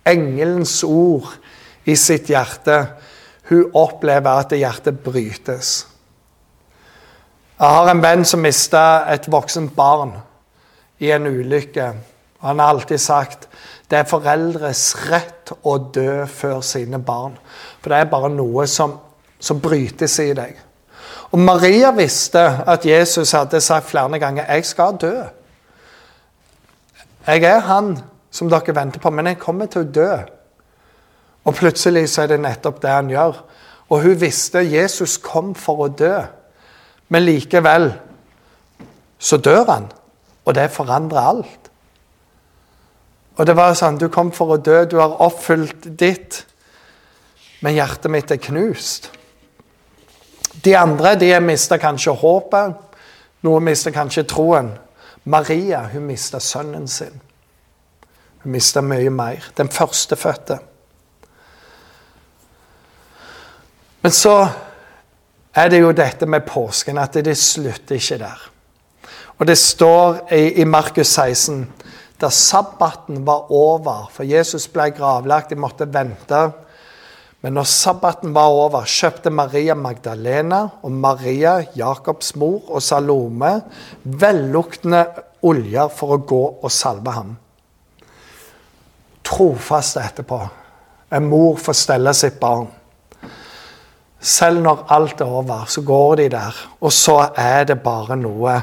engelens 0.07 0.83
ord 0.85 1.39
i 1.85 1.97
sitt 1.97 2.31
hjerte, 2.33 2.79
hun 3.49 3.71
opplever 3.77 4.41
at 4.41 4.55
hjertet 4.57 5.03
brytes. 5.05 5.73
Jeg 7.59 7.71
har 7.71 7.91
en 7.91 8.03
venn 8.03 8.25
som 8.27 8.43
mista 8.43 9.05
et 9.13 9.29
voksent 9.31 9.75
barn 9.77 10.17
i 10.99 11.13
en 11.15 11.27
ulykke. 11.29 11.93
Han 12.45 12.61
har 12.61 12.75
alltid 12.75 13.01
sagt 13.01 13.49
det 13.91 14.01
er 14.01 14.09
foreldres 14.09 14.83
rett 15.11 15.53
å 15.63 15.77
dø 15.93 16.25
før 16.27 16.63
sine 16.65 16.99
barn. 16.99 17.37
For 17.83 17.93
det 17.93 18.01
er 18.01 18.11
bare 18.11 18.31
noe 18.33 18.65
som, 18.71 18.97
som 19.39 19.61
brytes 19.63 20.17
i 20.25 20.33
deg. 20.35 20.57
Og 21.35 21.43
Maria 21.43 21.93
visste 21.95 22.43
at 22.67 22.87
Jesus 22.89 23.35
hadde 23.37 23.61
sagt 23.61 23.91
flere 23.91 24.19
ganger 24.19 24.45
'Jeg 24.49 24.65
skal 24.67 24.97
dø'. 25.01 25.25
Jeg 27.27 27.43
er 27.45 27.61
han 27.61 27.99
som 28.31 28.51
dere 28.51 28.75
venter 28.75 29.01
på, 29.01 29.11
men 29.11 29.27
jeg 29.27 29.39
kommer 29.39 29.67
til 29.67 29.81
å 29.81 29.93
dø. 29.93 30.17
Og 31.45 31.55
plutselig 31.55 32.09
så 32.13 32.25
er 32.25 32.33
det 32.33 32.41
nettopp 32.41 32.81
det 32.83 32.93
han 32.93 33.11
gjør. 33.13 33.43
Og 33.93 34.01
hun 34.03 34.21
visste 34.21 34.65
Jesus 34.65 35.19
kom 35.23 35.53
for 35.55 35.85
å 35.85 35.93
dø. 35.93 36.17
Men 37.13 37.27
likevel 37.27 37.91
så 39.19 39.39
dør 39.41 39.69
han, 39.69 39.87
og 40.45 40.57
det 40.57 40.73
forandrer 40.73 41.21
alt. 41.21 41.71
Og 43.35 43.47
det 43.47 43.55
var 43.57 43.75
sånn 43.77 43.99
Du 43.99 44.09
kom 44.13 44.31
for 44.33 44.55
å 44.55 44.61
dø, 44.61 44.85
du 44.85 44.99
har 45.01 45.21
oppfylt 45.25 45.89
ditt, 45.99 46.45
men 47.65 47.77
hjertet 47.77 48.13
mitt 48.13 48.31
er 48.31 48.41
knust. 48.43 49.11
De 50.65 50.75
andre 50.77 51.15
de 51.19 51.33
mista 51.41 51.79
kanskje 51.81 52.13
håpet. 52.21 52.77
Noen 53.45 53.65
mista 53.65 53.93
kanskje 53.93 54.27
troen. 54.29 54.71
Maria 55.25 55.83
hun 55.93 56.07
mista 56.07 56.41
sønnen 56.41 56.87
sin. 56.89 57.21
Hun 58.45 58.53
mista 58.53 58.83
mye 58.85 59.11
mer. 59.11 59.45
Den 59.57 59.69
førstefødte. 59.73 60.59
Men 64.05 64.13
så 64.13 64.35
er 65.57 65.71
det 65.73 65.81
jo 65.81 65.95
dette 65.97 66.27
med 66.29 66.45
påsken, 66.45 66.99
at 67.01 67.17
det 67.25 67.39
slutter 67.41 67.97
ikke 67.97 68.19
der. 68.21 68.43
Og 69.41 69.49
det 69.49 69.57
står 69.59 70.27
i, 70.37 70.61
i 70.61 70.67
Markus 70.69 71.17
16 71.17 71.65
da 72.21 72.29
sabbaten 72.31 73.25
var 73.27 73.51
over, 73.53 74.07
for 74.13 74.25
Jesus 74.29 74.69
ble 74.71 74.91
gravlagt, 74.95 75.51
de 75.51 75.59
måtte 75.59 75.89
vente. 75.91 76.43
Men 77.43 77.57
når 77.59 77.67
sabbaten 77.69 78.33
var 78.37 78.55
over, 78.55 78.87
kjøpte 78.87 79.33
Maria 79.35 79.75
Magdalena 79.75 80.63
og 80.87 80.93
Maria, 80.93 81.59
Jakobs 81.77 82.35
mor, 82.41 82.63
og 82.71 82.85
Salome 82.85 83.57
velluktende 84.05 85.03
oljer 85.45 85.91
for 85.93 86.15
å 86.15 86.23
gå 86.25 86.45
og 86.55 86.73
salve 86.73 87.17
ham. 87.19 87.35
Trofast 89.25 89.99
etterpå. 90.01 90.41
En 91.13 91.29
mor 91.29 91.59
får 91.61 91.83
stelle 91.83 92.15
sitt 92.17 92.41
barn. 92.41 92.71
Selv 94.25 94.63
når 94.65 94.87
alt 94.95 95.21
er 95.21 95.29
over, 95.29 95.67
så 95.69 95.83
går 95.85 96.15
de 96.23 96.29
der, 96.33 96.57
og 96.81 96.93
så 96.93 97.19
er 97.37 97.67
det 97.69 97.83
bare 97.85 98.17
noe 98.17 98.57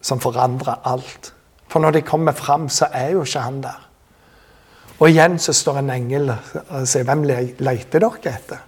som 0.00 0.20
forandrer 0.20 0.80
alt. 0.88 1.32
For 1.68 1.80
når 1.80 1.98
de 1.98 2.02
kommer 2.08 2.32
fram, 2.32 2.68
så 2.68 2.88
er 2.92 3.10
jo 3.12 3.24
ikke 3.26 3.44
han 3.44 3.60
der. 3.62 3.88
Og 4.98 5.10
igjen 5.10 5.38
så 5.38 5.52
står 5.52 5.80
en 5.80 5.90
engel 5.90 6.30
og 6.32 6.88
sier 6.88 7.04
'Hvem 7.04 7.22
leter 7.58 7.98
dere 7.98 8.10
etter?' 8.24 8.62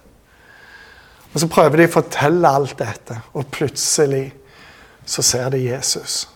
Og 1.33 1.39
Så 1.39 1.47
prøver 1.47 1.77
de 1.77 1.87
å 1.87 1.91
fortelle 1.91 2.47
alt 2.47 2.79
dette, 2.79 3.17
og 3.33 3.47
plutselig 3.51 4.33
så 5.05 5.21
ser 5.21 5.49
de 5.49 5.57
Jesus. 5.57 6.29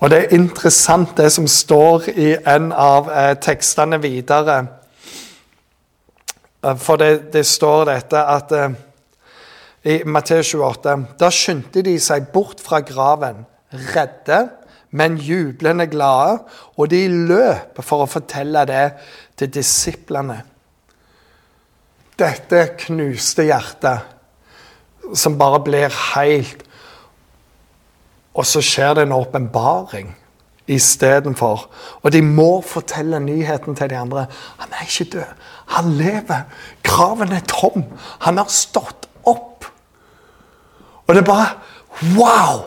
Og 0.00 0.10
det 0.10 0.18
er 0.18 0.34
interessant 0.34 1.16
det 1.16 1.32
som 1.32 1.46
står 1.46 2.08
i 2.08 2.36
en 2.46 2.72
av 2.72 3.10
eh, 3.10 3.34
tekstene 3.34 3.98
videre. 4.02 4.66
Eh, 6.64 6.76
for 6.76 7.00
det, 7.00 7.32
det 7.32 7.46
står 7.46 7.88
dette 7.90 8.22
at 8.36 8.52
eh, 8.56 8.78
i 9.90 10.00
Matteus 10.04 10.52
28 10.52 10.96
Da 11.20 11.30
skyndte 11.32 11.82
de 11.84 11.94
seg 12.02 12.28
bort 12.34 12.60
fra 12.60 12.82
graven, 12.84 13.46
redde 13.94 14.48
men 14.90 15.16
jublende 15.22 15.86
glade, 15.86 16.40
og 16.74 16.88
de 16.90 17.04
løp 17.08 17.78
for 17.86 18.02
å 18.02 18.10
fortelle 18.10 18.64
det 18.66 18.86
til 19.38 19.52
disiplene. 19.54 20.40
Dette 22.18 22.64
knuste 22.82 23.46
hjertet 23.46 25.14
som 25.16 25.38
bare 25.40 25.62
blir 25.64 25.94
helt 26.14 26.66
Og 28.36 28.44
så 28.46 28.60
skjer 28.62 28.94
det 28.94 29.02
en 29.06 29.16
åpenbaring 29.16 30.10
istedenfor. 30.70 31.68
Og 32.02 32.12
de 32.12 32.22
må 32.22 32.60
fortelle 32.66 33.20
nyheten 33.20 33.76
til 33.76 33.90
de 33.90 33.96
andre. 33.98 34.26
Han 34.58 34.72
er 34.72 34.86
ikke 34.86 35.10
død. 35.12 35.32
Han 35.76 35.92
lever. 35.98 36.42
Graven 36.82 37.32
er 37.32 37.44
tom. 37.48 37.84
Han 38.26 38.38
har 38.38 38.48
stått 38.48 39.08
opp. 39.24 39.66
Og 41.06 41.14
det 41.14 41.22
er 41.22 41.26
bare 41.26 41.48
Wow! 42.16 42.62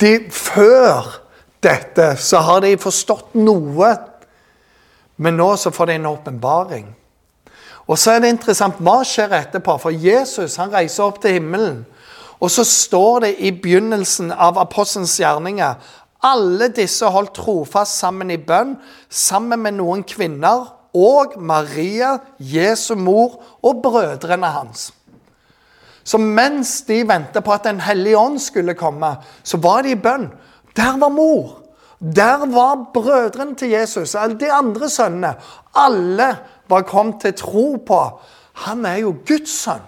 De, 0.00 0.18
før 0.30 1.20
dette, 1.62 2.16
så 2.16 2.40
har 2.42 2.64
de 2.64 2.72
forstått 2.80 3.36
noe. 3.38 3.92
Men 5.22 5.36
nå 5.38 5.52
så 5.56 5.70
får 5.70 5.86
de 5.86 5.98
en 6.00 6.10
åpenbaring. 6.10 6.88
Og 7.86 7.98
så 7.98 8.16
er 8.16 8.22
det 8.22 8.32
interessant, 8.32 8.80
Hva 8.80 9.02
skjer 9.06 9.34
etterpå? 9.36 9.76
For 9.78 9.94
Jesus 9.94 10.56
han 10.58 10.72
reiser 10.72 11.04
opp 11.04 11.20
til 11.22 11.38
himmelen. 11.38 11.84
Og 12.42 12.50
så 12.50 12.64
står 12.66 13.20
det 13.26 13.34
i 13.38 13.52
begynnelsen 13.54 14.32
av 14.32 14.58
apostelens 14.58 15.14
gjerninger 15.20 15.76
alle 16.22 16.68
disse 16.74 17.06
holdt 17.10 17.34
trofast 17.34 17.98
sammen 17.98 18.30
i 18.30 18.38
bønn, 18.38 18.76
sammen 19.10 19.62
med 19.64 19.76
noen 19.78 20.04
kvinner 20.06 20.68
og 20.94 21.38
Maria, 21.40 22.18
Jesu 22.38 22.94
mor, 22.94 23.40
og 23.62 23.80
brødrene 23.82 24.50
hans. 24.54 24.90
Så 26.04 26.18
mens 26.18 26.82
de 26.86 27.02
ventet 27.08 27.44
på 27.44 27.52
at 27.52 27.64
Den 27.64 27.80
hellige 27.80 28.18
ånd 28.18 28.38
skulle 28.38 28.74
komme, 28.74 29.16
så 29.42 29.56
var 29.56 29.82
de 29.82 29.90
i 29.90 29.98
bønn. 29.98 30.30
Der 30.76 30.98
var 30.98 31.08
mor. 31.08 31.58
Der 32.02 32.46
var 32.50 32.90
brødrene 32.94 33.54
til 33.54 33.70
Jesus, 33.70 34.14
alle 34.14 34.38
de 34.38 34.52
andre 34.52 34.88
sønnene. 34.90 35.34
Alle 35.74 36.36
var 36.68 36.82
kommet 36.82 37.20
til 37.20 37.34
tro 37.34 37.76
på 37.86 38.00
han 38.52 38.84
er 38.86 39.02
jo 39.02 39.14
Guds 39.26 39.52
sønn. 39.64 39.84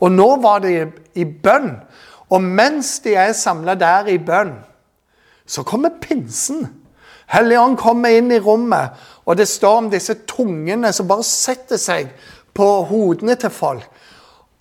Og 0.00 0.12
nå 0.12 0.28
var 0.40 0.62
de 0.64 0.74
i 1.18 1.24
bønn. 1.24 1.74
Og 2.30 2.42
mens 2.42 2.98
de 3.04 3.16
er 3.18 3.32
samla 3.34 3.74
der 3.74 4.06
i 4.12 4.18
bønn, 4.22 4.52
så 5.50 5.64
kommer 5.66 5.90
pinsen. 6.02 6.68
Helligånd 7.30 7.78
kommer 7.78 8.14
inn 8.14 8.30
i 8.30 8.38
rommet, 8.42 8.94
og 9.26 9.38
det 9.38 9.48
står 9.50 9.78
om 9.84 9.90
disse 9.90 10.14
tungene 10.30 10.92
som 10.94 11.08
bare 11.10 11.26
setter 11.26 11.78
seg 11.78 12.10
på 12.54 12.66
hodene 12.86 13.34
til 13.38 13.52
folk. 13.54 13.86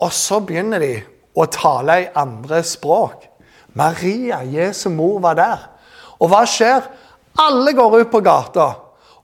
Og 0.02 0.14
så 0.14 0.40
begynner 0.46 0.82
de 0.82 0.94
å 1.38 1.46
tale 1.52 1.98
i 2.02 2.10
andre 2.18 2.62
språk. 2.66 3.26
Maria, 3.78 4.42
Jesu 4.46 4.90
mor, 4.90 5.20
var 5.22 5.38
der. 5.38 5.66
Og 6.20 6.32
hva 6.32 6.44
skjer? 6.50 6.86
Alle 7.40 7.74
går 7.78 8.00
ut 8.02 8.12
på 8.12 8.22
gata, 8.26 8.70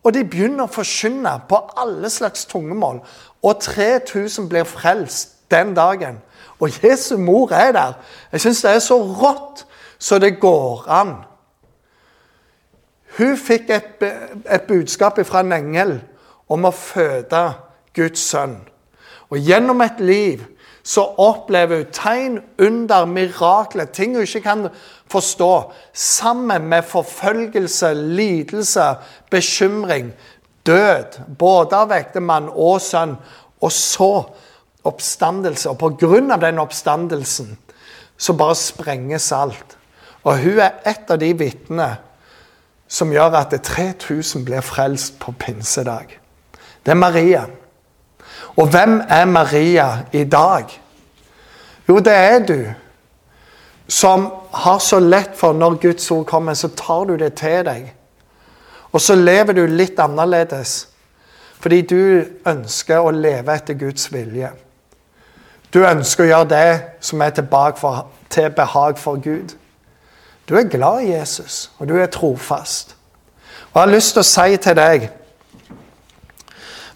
og 0.05 0.13
de 0.13 0.21
begynner 0.23 0.67
å 0.67 0.71
forkynne 0.71 1.33
på 1.49 1.59
alle 1.81 2.09
slags 2.13 2.45
tungemål. 2.49 3.01
Og 3.41 3.61
3000 3.61 4.49
blir 4.49 4.67
frelst 4.69 5.33
den 5.51 5.73
dagen. 5.77 6.21
Og 6.61 6.77
Jesu 6.83 7.17
mor 7.17 7.51
er 7.53 7.73
der. 7.73 7.97
Jeg 8.31 8.45
syns 8.45 8.61
det 8.61 8.75
er 8.75 8.83
så 8.85 8.99
rått 9.01 9.65
så 9.99 10.19
det 10.21 10.37
går 10.39 10.85
an. 10.91 11.15
Hun 13.17 13.37
fikk 13.39 13.69
et, 13.71 14.03
et 14.03 14.67
budskap 14.67 15.19
fra 15.27 15.43
en 15.43 15.55
engel 15.55 15.99
om 16.51 16.67
å 16.67 16.73
føde 16.75 17.45
Guds 17.95 18.23
sønn. 18.31 18.57
Og 19.31 19.39
gjennom 19.39 19.81
et 19.85 20.01
liv 20.03 20.43
så 20.85 21.01
opplever 21.17 21.81
hun 21.81 21.93
tegn, 21.95 22.35
under, 22.61 23.07
mirakler, 23.09 23.87
ting 23.89 24.13
hun 24.13 24.27
ikke 24.27 24.43
kan 24.45 24.67
forstå, 25.09 25.51
sammen 25.93 26.67
med 26.69 26.85
forfølgelse, 26.85 27.93
lidelse, 27.93 28.91
bekymring, 29.33 30.11
død, 30.65 31.17
både 31.39 31.79
av 31.79 31.93
ektemann 31.95 32.51
og 32.53 32.77
sønn, 32.85 33.15
og 33.61 33.73
så 33.73 34.11
oppstandelse. 34.85 35.71
Og 35.71 35.97
pga. 35.97 36.37
den 36.37 36.59
oppstandelsen 36.61 37.57
så 38.17 38.33
bare 38.33 38.55
sprenges 38.55 39.31
alt. 39.31 39.77
Og 40.23 40.37
hun 40.37 40.59
er 40.59 40.81
et 40.85 41.09
av 41.09 41.19
de 41.19 41.33
vitnene 41.33 41.95
som 42.87 43.11
gjør 43.11 43.37
at 43.39 43.53
3000 43.63 44.45
blir 44.45 44.61
frelst 44.61 45.19
på 45.19 45.33
pinsedag. 45.39 46.19
Det 46.85 46.91
er 46.91 46.99
Maria. 46.99 47.45
Og 48.55 48.67
hvem 48.69 49.01
er 49.09 49.25
Maria 49.25 49.87
i 50.13 50.23
dag? 50.23 50.65
Jo, 51.87 51.99
det 51.99 52.13
er 52.13 52.39
du 52.45 52.59
som 53.87 54.31
har 54.51 54.79
så 54.79 54.99
lett 54.99 55.35
for 55.37 55.53
når 55.53 55.77
Guds 55.81 56.11
ord 56.11 56.25
kommer, 56.25 56.53
så 56.53 56.67
tar 56.67 57.05
du 57.05 57.17
det 57.17 57.33
til 57.37 57.65
deg. 57.65 57.91
Og 58.91 59.01
så 59.01 59.15
lever 59.15 59.53
du 59.53 59.65
litt 59.67 59.99
annerledes 59.99 60.87
fordi 61.65 61.81
du 61.81 62.01
ønsker 62.45 63.01
å 63.01 63.09
leve 63.09 63.53
etter 63.55 63.73
Guds 63.79 64.11
vilje. 64.13 64.51
Du 65.73 65.79
ønsker 65.81 66.25
å 66.25 66.27
gjøre 66.27 66.49
det 66.51 66.73
som 67.01 67.23
er 67.25 67.31
til 67.33 67.47
behag 68.53 68.99
for 69.01 69.21
Gud. 69.23 69.55
Du 70.49 70.55
er 70.55 70.69
glad 70.69 71.01
i 71.01 71.11
Jesus, 71.11 71.71
og 71.77 71.89
du 71.89 71.95
er 71.97 72.11
trofast. 72.11 72.95
Og 73.73 73.81
jeg 73.81 73.87
har 73.87 73.93
lyst 73.95 74.13
til 74.15 74.21
å 74.21 74.29
si 74.29 74.57
til 74.61 74.77
deg 74.77 75.07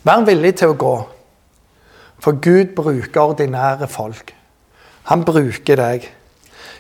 Vær 0.08 0.24
villig 0.24 0.54
til 0.62 0.72
å 0.72 0.78
gå. 0.80 0.94
For 2.24 2.40
Gud 2.40 2.72
bruker 2.76 3.34
ordinære 3.34 3.88
folk. 3.92 4.32
Han 5.12 5.26
bruker 5.28 5.76
deg. 5.76 6.06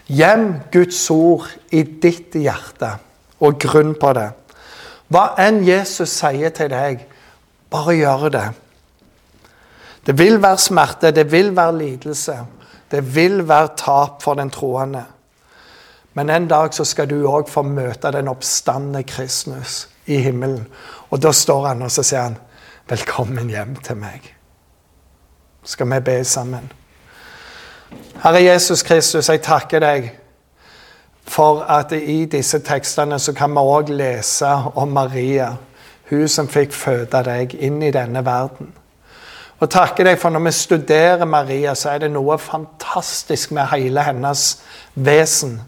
Gjem 0.07 0.45
Guds 0.71 1.01
ord 1.11 1.49
i 1.75 1.83
ditt 1.83 2.37
hjerte, 2.39 2.93
og 3.43 3.59
grunn 3.61 3.91
på 3.99 4.13
det. 4.17 4.29
Hva 5.11 5.33
enn 5.41 5.61
Jesus 5.67 6.15
sier 6.21 6.53
til 6.55 6.71
deg, 6.71 7.03
bare 7.69 7.97
gjør 7.97 8.25
det. 8.33 8.47
Det 10.05 10.15
vil 10.17 10.39
være 10.41 10.63
smerte, 10.63 11.11
det 11.13 11.27
vil 11.31 11.51
være 11.57 11.77
lidelse. 11.77 12.39
Det 12.89 13.03
vil 13.15 13.43
være 13.47 13.75
tap 13.77 14.23
for 14.23 14.39
den 14.39 14.49
troende. 14.49 15.03
Men 16.13 16.29
en 16.29 16.47
dag 16.47 16.73
så 16.73 16.85
skal 16.85 17.09
du 17.09 17.27
òg 17.27 17.49
få 17.49 17.61
møte 17.61 18.11
den 18.11 18.27
oppstandende 18.27 19.03
Kristus 19.03 19.87
i 20.05 20.17
himmelen. 20.25 20.67
Og 21.09 21.21
da 21.21 21.31
står 21.31 21.67
han 21.67 21.81
og 21.81 21.91
så 21.91 22.03
sier 22.03 22.21
han, 22.21 22.37
'Velkommen 22.89 23.49
hjem 23.49 23.75
til 23.75 23.95
meg' 23.95 24.39
skal 25.63 25.93
vi 25.93 25.99
be 25.99 26.23
sammen. 26.23 26.71
Herre 28.23 28.43
Jesus 28.43 28.83
Kristus, 28.83 29.29
jeg 29.29 29.41
takker 29.41 29.79
deg 29.79 30.09
for 31.29 31.61
at 31.69 31.91
i 31.91 32.25
disse 32.25 32.59
tekstene 32.65 33.19
så 33.19 33.33
kan 33.37 33.53
vi 33.53 33.61
òg 33.61 33.91
lese 33.93 34.49
om 34.75 34.93
Maria, 34.93 35.53
hun 36.09 36.27
som 36.27 36.49
fikk 36.49 36.73
føde 36.73 37.23
deg 37.25 37.53
inn 37.53 37.81
i 37.85 37.91
denne 37.93 38.25
verden. 38.25 38.73
Og 39.59 39.69
takker 39.69 40.07
deg 40.07 40.19
for 40.19 40.31
når 40.33 40.45
vi 40.47 40.51
studerer 40.55 41.25
Maria, 41.25 41.75
så 41.75 41.89
er 41.93 42.05
det 42.05 42.11
noe 42.13 42.37
fantastisk 42.39 43.51
med 43.51 43.67
hele 43.73 44.03
hennes 44.03 44.61
vesen. 44.95 45.59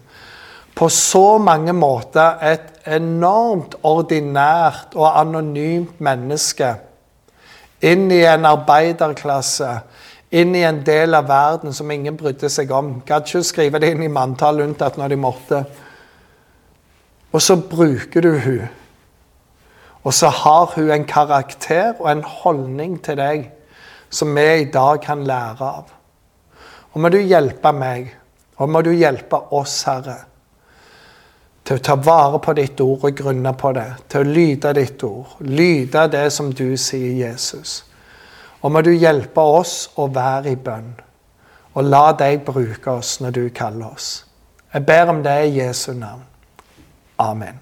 På 0.74 0.88
så 0.88 1.38
mange 1.38 1.72
måter 1.76 2.40
et 2.42 2.86
enormt 2.86 3.76
ordinært 3.86 4.96
og 4.96 5.10
anonymt 5.20 6.00
menneske 6.02 6.72
inn 7.82 8.08
i 8.14 8.22
en 8.26 8.46
arbeiderklasse, 8.46 9.68
inn 10.32 10.54
i 10.56 10.62
en 10.64 10.80
del 10.86 11.14
av 11.18 11.28
verden 11.28 11.74
som 11.76 11.90
ingen 11.90 12.16
brydde 12.16 12.48
seg 12.50 12.70
om. 12.72 12.94
Gadd 13.06 13.26
ikke 13.28 13.44
skrive 13.44 13.80
det 13.82 13.92
inn 13.92 14.04
i 14.06 14.12
manntall 14.12 14.62
unntatt 14.64 14.96
når 15.00 15.12
de 15.12 15.18
måtte. 15.20 15.64
Og 17.32 17.42
så 17.42 17.56
bruker 17.56 18.24
du 18.24 18.32
hun. 18.44 18.62
Og 20.02 20.14
så 20.14 20.32
har 20.34 20.72
hun 20.74 20.90
en 20.90 21.04
karakter 21.06 21.94
og 21.98 22.08
en 22.10 22.24
holdning 22.26 22.96
til 23.04 23.20
deg 23.20 23.50
som 24.12 24.32
vi 24.36 24.46
i 24.62 24.70
dag 24.72 25.00
kan 25.04 25.22
lære 25.24 25.68
av. 25.68 25.92
Og 26.92 27.00
må 27.00 27.08
du 27.08 27.20
hjelpe 27.20 27.72
meg, 27.72 28.10
og 28.60 28.68
må 28.68 28.82
du 28.84 28.90
hjelpe 28.92 29.38
oss, 29.56 29.78
Herre, 29.88 30.18
til 31.72 31.80
å 31.80 31.84
ta 31.86 31.94
vare 31.96 32.40
på 32.42 32.52
ditt 32.56 32.80
ord 32.84 33.06
og 33.08 33.16
grunne 33.16 33.52
på 33.56 33.72
det. 33.72 33.86
Til 34.12 34.20
å 34.20 34.34
lyde 34.36 34.74
ditt 34.76 35.04
ord. 35.06 35.38
Lyde 35.40 36.04
det 36.12 36.26
som 36.34 36.50
du 36.52 36.76
sier, 36.76 37.14
Jesus. 37.28 37.82
Og 38.60 38.74
må 38.74 38.82
du 38.84 38.92
hjelpe 38.92 39.40
oss 39.40 39.88
å 39.96 40.08
være 40.12 40.52
i 40.52 40.60
bønn. 40.60 40.92
Og 41.72 41.88
la 41.88 42.04
deg 42.18 42.44
bruke 42.44 42.98
oss 42.98 43.16
når 43.24 43.38
du 43.38 43.42
kaller 43.56 43.94
oss. 43.94 44.12
Jeg 44.74 44.84
ber 44.88 45.14
om 45.14 45.24
det 45.24 45.38
i 45.46 45.58
Jesu 45.62 45.92
navn. 45.96 46.24
Amen. 47.22 47.61